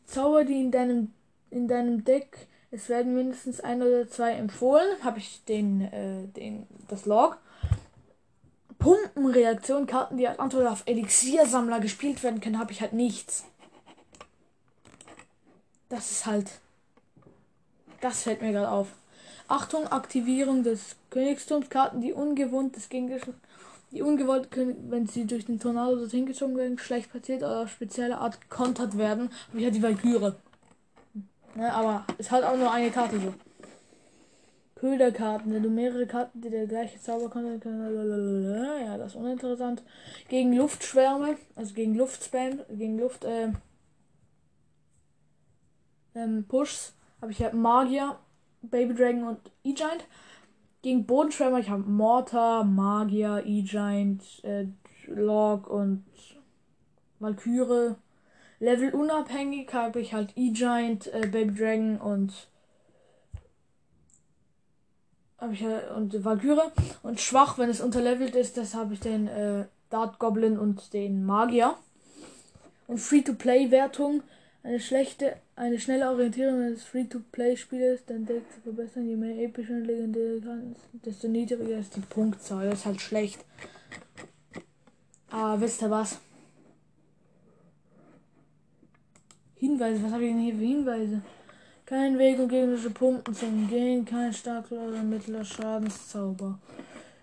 Zauber, 0.07 0.45
die 0.45 0.61
in 0.61 0.71
deinem, 0.71 1.13
in 1.51 1.69
deinem 1.69 2.05
Deck, 2.05 2.49
es 2.71 2.89
werden 2.89 3.15
mindestens 3.15 3.61
ein 3.61 3.83
oder 3.83 4.09
zwei 4.09 4.33
empfohlen, 4.33 5.03
habe 5.05 5.19
ich 5.19 5.45
den, 5.45 5.83
äh, 5.83 6.27
den, 6.29 6.67
das 6.89 7.05
Log. 7.05 7.39
Pumpenreaktion, 8.79 9.87
Karten, 9.87 10.17
die 10.17 10.29
als 10.29 10.39
Antwort 10.39 10.67
auf 10.67 10.83
Elixiersammler 10.87 11.81
gespielt 11.81 12.23
werden 12.23 12.41
können, 12.41 12.59
habe 12.59 12.73
ich 12.73 12.81
halt 12.81 12.93
nichts. 12.93 13.45
Das 15.89 16.11
ist 16.11 16.27
halt. 16.27 16.61
Das 18.01 18.23
fällt 18.23 18.43
mir 18.43 18.53
gerade 18.53 18.71
auf. 18.71 18.89
Achtung, 19.49 19.87
Aktivierung 19.89 20.63
des 20.63 20.97
Königsturms. 21.11 21.71
Karten, 21.71 22.01
die 22.01 22.13
ungewohnt 22.13 22.77
des 22.77 22.89
Gegners, 22.89 23.23
die 23.91 24.03
ungewollt 24.03 24.51
können, 24.51 24.91
wenn 24.91 25.07
sie 25.07 25.27
durch 25.27 25.47
den 25.47 25.59
Tornado 25.59 25.97
dorthin 25.97 26.27
gezogen 26.27 26.57
werden, 26.57 26.79
schlecht 26.79 27.11
passiert 27.11 27.43
oder 27.43 27.63
auf 27.63 27.71
spezielle 27.71 28.19
Art 28.19 28.49
kontert 28.51 28.99
werden. 28.99 29.31
Habe 29.49 29.59
ich 29.59 29.65
halt 29.65 29.75
die 29.75 29.83
Valkyrie. 29.83 30.33
Ne, 31.55 31.73
aber 31.73 32.05
es 32.19 32.31
hat 32.31 32.45
auch 32.45 32.57
nur 32.57 32.71
eine 32.71 32.91
Karte 32.91 33.19
so. 33.19 33.35
Köderkarten. 34.79 35.53
Wenn 35.53 35.63
du 35.63 35.71
mehrere 35.71 36.07
Karten, 36.07 36.41
die 36.41 36.51
der 36.51 36.67
gleiche 36.67 37.01
Zauber 37.01 37.31
ja, 38.85 38.97
das 38.97 39.13
ist 39.13 39.17
uninteressant. 39.17 39.83
Gegen 40.29 40.53
Luftschwärme, 40.55 41.37
also 41.57 41.75
gegen 41.75 41.95
Luftspam, 41.95 42.61
gegen 42.71 42.99
Luft, 42.99 43.25
äh, 43.25 43.53
ähm, 46.15 46.45
Pushs 46.49 46.95
habe 47.21 47.33
ich 47.33 47.43
halt 47.43 47.55
Magier, 47.55 48.19
Baby 48.63 48.95
Dragon 48.95 49.25
und 49.25 49.39
E-Giant. 49.65 50.07
Gegen 50.83 51.07
Bodenschwärmer, 51.07 51.59
ich 51.59 51.71
habe 51.71 51.83
Mortar, 51.83 52.65
Magier, 52.65 53.43
E-Giant, 53.45 54.23
äh, 54.45 54.67
Log 55.07 55.69
und 55.69 56.05
Valkyrie. 57.19 57.97
Level 58.61 58.95
unabhängig 58.95 59.73
habe 59.73 60.01
ich 60.01 60.15
halt 60.15 60.33
E-Giant, 60.37 61.13
äh, 61.13 61.27
Baby 61.27 61.55
Dragon 61.55 62.01
und 62.01 62.49
habe 65.39 65.55
ich 65.55 65.65
und 65.95 66.25
Valkyrie 66.25 66.71
und 67.03 67.21
schwach, 67.21 67.59
wenn 67.59 67.71
es 67.71 67.81
unterlevelt 67.81 68.35
ist, 68.35 68.57
das 68.57 68.75
habe 68.75 68.95
ich 68.95 69.01
den 69.01 69.29
äh, 69.29 69.65
Dart 69.91 70.19
Goblin 70.19 70.59
und 70.59 70.93
den 70.93 71.25
Magier. 71.25 71.75
Und 72.87 72.99
Free-to-Play-Wertung, 72.99 74.23
eine 74.63 74.81
schlechte, 74.81 75.37
eine 75.57 75.79
schnelle 75.79 76.11
Orientierung 76.11 76.71
des 76.71 76.85
Free-to-Play-Spielers, 76.85 78.01
dein 78.07 78.27
Deck 78.27 78.43
zu 78.53 78.61
verbessern, 78.63 79.07
je 79.07 79.17
mehr 79.17 79.45
epische 79.45 79.75
und 79.75 79.85
legendäre 79.85 80.41
Karten, 80.41 80.75
desto 81.05 81.29
niedriger 81.29 81.79
ist 81.79 81.95
die 81.97 82.01
Punktzahl. 82.01 82.71
Das 82.71 82.81
ist 82.81 82.87
halt 82.87 83.01
schlecht. 83.01 83.45
Aber 85.31 85.61
wisst 85.61 85.83
ihr 85.83 85.91
was? 85.91 86.19
Hinweise, 89.57 90.03
was 90.03 90.13
habe 90.13 90.25
ich 90.25 90.31
denn 90.31 90.41
hier 90.41 90.55
für 90.55 90.65
Hinweise? 90.65 91.23
Kein 91.89 92.19
Weg, 92.19 92.39
um 92.39 92.49
gegnerische 92.49 92.91
Punkte 92.91 93.33
zu 93.33 93.47
umgehen, 93.47 94.05
kein 94.05 94.31
starker 94.31 94.75
oder 94.75 95.03
mittlerer 95.03 95.43
Schadenszauber. 95.43 96.59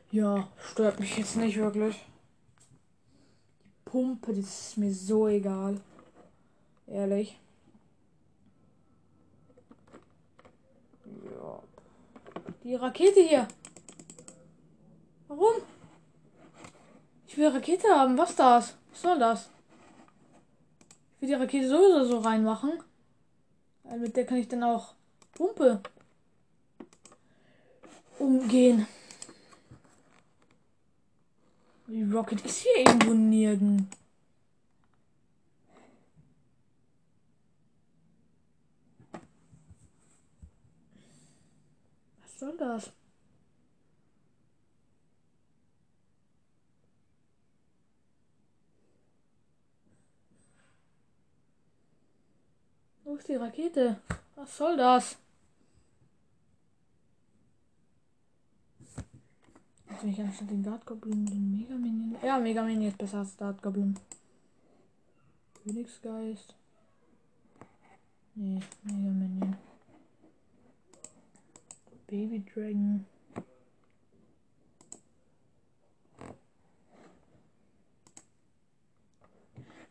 Ja, 0.10 0.48
stört 0.72 1.00
mich 1.00 1.16
jetzt 1.20 1.36
nicht 1.36 1.58
wirklich. 1.58 2.04
Die 3.64 3.90
Pumpe, 3.92 4.34
das 4.34 4.70
ist 4.70 4.78
mir 4.78 4.92
so 4.92 5.28
egal. 5.28 5.80
Ehrlich. 6.88 7.40
Ja. 11.06 11.62
Die 12.64 12.74
Rakete 12.74 13.22
hier. 13.22 13.48
Warum? 15.28 15.62
Ich 17.28 17.38
will 17.38 17.50
Rakete 17.50 17.88
haben. 17.90 18.18
Was 18.18 18.36
das? 18.36 18.76
Was 18.90 19.02
soll 19.04 19.20
das? 19.20 19.48
Ich 21.18 21.22
will 21.22 21.28
die 21.28 21.36
Rakete 21.36 21.70
sowieso 21.70 22.06
so 22.06 22.18
reinmachen. 22.18 22.72
Mit 23.90 24.16
der 24.18 24.26
kann 24.26 24.38
ich 24.38 24.48
dann 24.48 24.64
auch 24.64 24.94
Pumpe 25.34 25.82
umgehen. 28.20 28.88
Die 31.88 32.04
Rocket 32.04 32.44
ist 32.44 32.64
hier 32.64 32.80
irgendwo 32.80 33.14
nirgends. 33.14 33.98
Was 42.22 42.40
soll 42.40 42.58
das? 42.58 42.92
Wo 53.06 53.16
ist 53.16 53.28
die 53.28 53.36
Rakete? 53.36 54.02
Was 54.36 54.58
soll 54.58 54.78
das? 54.78 55.18
Ich 60.04 60.20
anstatt 60.20 60.50
den 60.50 60.64
Guard 60.64 60.86
Goblin 60.86 61.26
den 61.26 61.52
Mega 61.52 61.76
Minion. 61.76 62.16
Ja, 62.24 62.38
Mega 62.38 62.64
Minion 62.64 62.90
ist 62.90 62.98
besser 62.98 63.20
als 63.20 63.38
Guard 63.38 63.62
Goblin. 63.62 63.98
Königsgeist. 65.64 66.56
Nee, 68.36 68.60
Mega 68.84 69.10
Minion. 69.10 69.56
Baby 72.08 72.44
Dragon. 72.54 73.06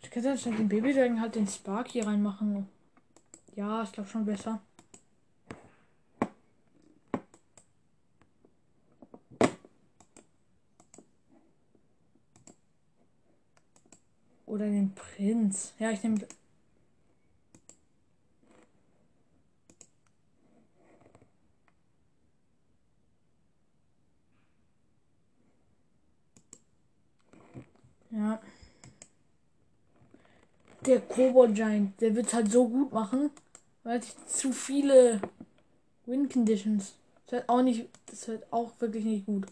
Ich 0.03 0.11
könnte 0.11 0.33
anstatt 0.33 0.59
den 0.59 0.69
Baby 0.69 0.93
Dragon 0.93 1.21
halt 1.21 1.35
den 1.35 1.47
Spark 1.47 1.89
hier 1.89 2.07
reinmachen. 2.07 2.69
Ja, 3.57 3.83
ich 3.85 3.93
glaube 3.93 4.09
schon 4.09 4.25
besser. 4.25 4.61
Oder 14.47 14.67
den 14.67 14.95
Prinz. 14.95 15.75
Ja, 15.79 15.91
ich 15.91 16.03
nehme. 16.03 16.27
Ja. 28.11 28.41
Der 30.95 31.01
Kobold 31.01 31.57
Giant, 31.57 32.01
der 32.01 32.15
wird 32.15 32.33
halt 32.33 32.53
so 32.53 32.69
gut 32.69 32.93
machen, 32.93 33.31
weil 33.83 34.01
sich 34.01 34.15
zu 34.29 34.53
viele 34.53 35.21
Win 36.07 36.29
Conditions. 36.29 36.95
Das 37.25 37.33
wird 37.33 37.49
auch 37.49 37.63
nicht, 37.63 37.89
das 38.07 38.29
wird 38.29 38.53
auch 38.53 38.71
wirklich 38.79 39.05
nicht 39.05 39.27
gut. 39.27 39.49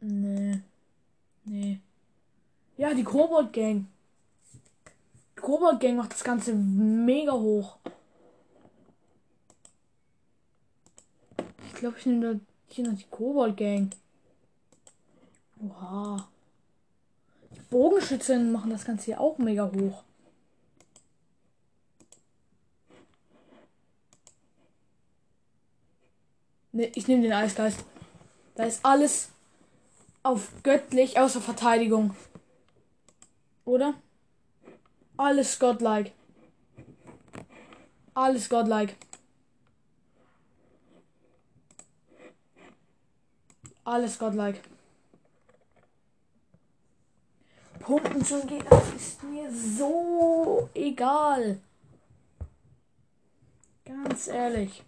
Nee. 0.00 0.60
Nee. 1.46 1.80
Ja, 2.76 2.92
die 2.92 3.04
Kobold 3.04 3.54
Gang. 3.54 3.86
Die 5.34 5.40
Kobold 5.40 5.80
Gang 5.80 5.96
macht 5.96 6.12
das 6.12 6.22
Ganze 6.22 6.52
mega 6.52 7.32
hoch. 7.32 7.78
Ich 11.68 11.72
glaube, 11.72 11.96
ich 11.98 12.04
nehme 12.04 12.34
da 12.34 12.40
hier 12.68 12.86
noch 12.86 12.98
die 12.98 13.06
Kobold 13.10 13.56
Gang. 13.56 13.96
Oha. 15.58 16.28
Bogenschützen 17.70 18.50
machen 18.50 18.70
das 18.70 18.84
Ganze 18.84 19.06
hier 19.06 19.20
auch 19.20 19.38
mega 19.38 19.70
hoch. 19.74 20.02
Ne, 26.72 26.86
ich 26.94 27.08
nehme 27.08 27.22
den 27.22 27.32
Eisgeist. 27.32 27.84
Da 28.54 28.64
ist 28.64 28.84
alles 28.84 29.30
auf 30.22 30.50
göttlich 30.62 31.18
außer 31.18 31.40
Verteidigung. 31.40 32.14
Oder? 33.64 33.94
Alles 35.16 35.58
godlike. 35.58 36.12
Alles 38.14 38.48
godlike. 38.48 38.94
Alles 43.84 44.18
godlike. 44.18 44.60
Pumpen 48.18 48.24
schon 48.24 48.46
geht, 48.46 48.64
das 48.70 48.94
ist 48.94 49.22
mir 49.22 49.50
so 49.50 50.68
egal. 50.74 51.60
Ganz 53.84 54.28
ehrlich. 54.28 54.82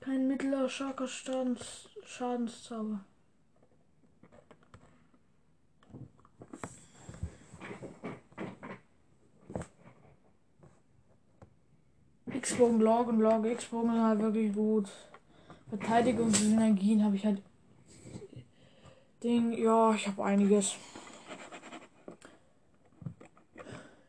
Kein 0.00 0.28
mittlerer 0.28 0.68
starker 0.68 1.08
Schadens 1.08 1.88
Schadenszauber. 2.04 3.00
X-Bogen, 12.32 12.80
Log 12.80 13.08
und 13.08 13.20
Log. 13.20 13.44
X-Bogen 13.44 13.90
sind 13.90 14.02
halt 14.02 14.20
wirklich 14.20 14.54
gut. 14.54 14.88
Verteidigungsenergien 15.68 17.04
habe 17.04 17.16
ich 17.16 17.26
halt. 17.26 17.42
Ding, 19.22 19.52
ja, 19.52 19.92
ich 19.94 20.06
habe 20.06 20.24
einiges. 20.24 20.76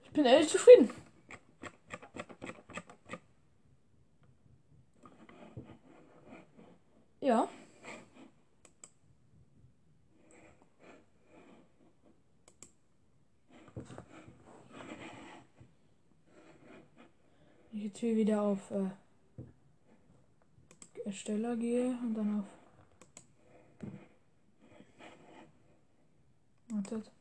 Ich 0.03 0.11
bin 0.11 0.25
ehrlich 0.25 0.49
zufrieden. 0.49 0.91
Ja. 7.21 7.49
Ich 17.71 17.83
jetzt 17.83 17.99
hier 17.99 18.15
wieder 18.15 18.41
auf 18.41 18.71
äh, 18.71 18.89
Ersteller 21.05 21.55
gehe 21.55 21.97
und 22.03 22.13
dann 22.13 22.39
auf. 22.41 22.58
Wartet. 26.69 27.11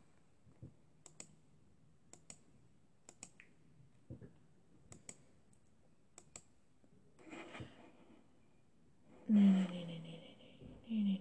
Nee, 9.26 9.40
nee, 9.40 9.66
nee, 9.70 9.84
nee, 9.86 10.00
nee, 10.00 10.36
nee, 10.38 11.00
nee, 11.00 11.02
nee, 11.02 11.18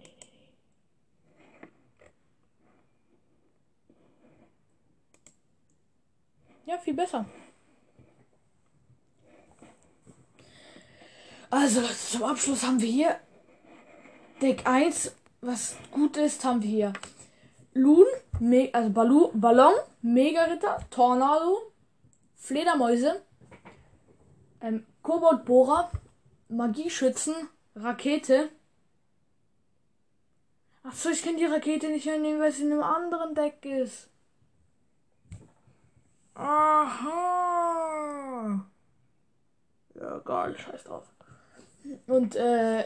Ja, 6.66 6.78
viel 6.78 6.94
besser. 6.94 7.24
Also 11.50 11.80
zum 11.82 12.24
Abschluss 12.24 12.62
haben 12.62 12.80
wir 12.80 12.90
hier 12.90 13.20
Deck 14.42 14.66
1, 14.66 15.12
was 15.40 15.76
gut 15.90 16.18
ist, 16.18 16.44
haben 16.44 16.62
wir 16.62 16.68
hier 16.68 16.92
Loon, 17.74 18.06
Me 18.40 18.70
also 18.72 18.90
Balu 18.90 19.30
Ballon, 19.34 19.74
Mega-Ritter, 20.02 20.78
Tornado, 20.90 21.72
Fledermäuse, 22.36 23.22
ähm, 24.60 24.86
Koboldbohrer, 25.02 25.90
Magieschützen, 26.48 27.34
Rakete. 27.74 28.48
Achso, 30.82 31.10
ich 31.10 31.22
kann 31.22 31.36
die 31.36 31.44
Rakete 31.44 31.88
nicht 31.88 32.06
mehr 32.06 32.18
nehmen, 32.18 32.40
weil 32.40 32.52
sie 32.52 32.64
in 32.64 32.72
einem 32.72 32.82
anderen 32.82 33.34
Deck 33.34 33.64
ist. 33.64 34.08
Aha. 36.34 37.18
Ja, 39.94 40.18
geil, 40.18 40.56
scheiß 40.56 40.84
drauf. 40.84 41.12
Und 42.06 42.36
äh, 42.36 42.84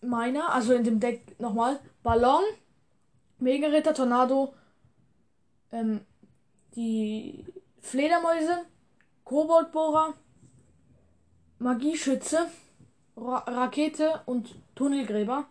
meiner, 0.00 0.52
also 0.52 0.72
in 0.74 0.84
dem 0.84 1.00
Deck 1.00 1.40
nochmal, 1.40 1.80
Ballon, 2.02 2.44
Mega-Ritter, 3.42 3.92
Tornado, 3.92 4.54
ähm, 5.72 6.00
die 6.76 7.44
Fledermäuse, 7.80 8.64
Koboldbohrer, 9.24 10.14
Magieschütze, 11.58 12.48
Ra 13.16 13.38
Rakete 13.38 14.22
und 14.26 14.54
Tunnelgräber. 14.74 15.46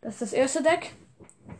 Das 0.00 0.14
ist 0.14 0.22
das 0.22 0.32
erste 0.32 0.62
Deck. 0.62 0.94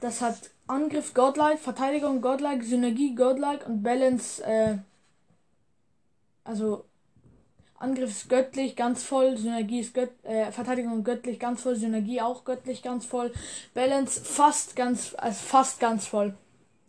Das 0.01 0.21
hat 0.21 0.51
Angriff 0.67 1.13
Godlike, 1.15 1.59
Verteidigung 1.59 2.21
Godlike, 2.21 2.65
Synergie 2.65 3.15
Godlike 3.15 3.67
und 3.67 3.83
Balance, 3.83 4.43
äh, 4.45 4.79
also 6.45 6.88
Angriff 7.81 8.11
ist 8.11 8.29
göttlich, 8.29 8.75
ganz 8.75 9.05
voll. 9.05 9.37
Synergie 9.37 9.81
ist 9.81 9.95
gött 9.95 10.11
äh, 10.25 10.51
Verteidigung 10.51 11.05
göttlich, 11.05 11.39
ganz 11.39 11.63
voll. 11.63 11.77
Synergie 11.77 12.21
auch 12.21 12.45
göttlich, 12.45 12.83
ganz 12.83 13.07
voll. 13.07 13.33
Balance 13.75 14.21
fast 14.21 14.75
ganz, 14.75 15.15
also 15.17 15.39
fast 15.39 15.79
ganz 15.79 16.07
voll. 16.07 16.37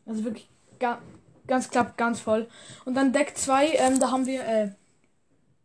Also 0.06 0.24
wirklich 0.24 0.50
ga 0.80 1.00
ganz 1.46 1.70
knapp, 1.70 1.98
ganz 1.98 2.20
voll. 2.20 2.48
Und 2.86 2.96
dann 2.96 3.14
Deck 3.14 3.38
2, 3.38 3.74
ähm, 3.74 4.00
da 4.00 4.12
haben 4.12 4.26
wir 4.26 4.46
äh, 4.48 4.72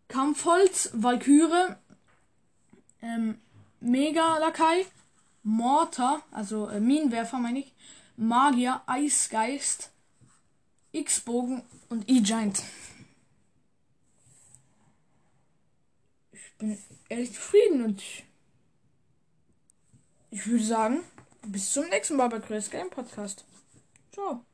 Kampfholz, 0.09 0.91
Valkyrie, 0.93 1.75
ähm, 3.03 3.39
Mega 3.81 4.39
Lakai, 4.39 4.87
Mortar, 5.43 6.23
also 6.31 6.69
äh, 6.69 6.81
Minenwerfer 6.81 7.39
meine 7.39 7.61
ich, 7.61 7.75
Magier, 8.17 8.83
Eisgeist, 8.87 9.91
X-Bogen 10.93 11.63
und 11.89 12.09
E-Giant. 12.09 12.63
Bin 16.65 16.79
ehrlich 17.09 17.33
zufrieden 17.33 17.85
und 17.85 18.03
ich 20.31 20.47
würde 20.47 20.65
sagen, 20.65 21.05
bis 21.47 21.73
zum 21.73 21.89
nächsten 21.89 22.17
Mal 22.17 22.29
Chris 22.41 22.71
Game 22.71 22.91
Podcast. 22.91 23.45
Ciao. 24.13 24.45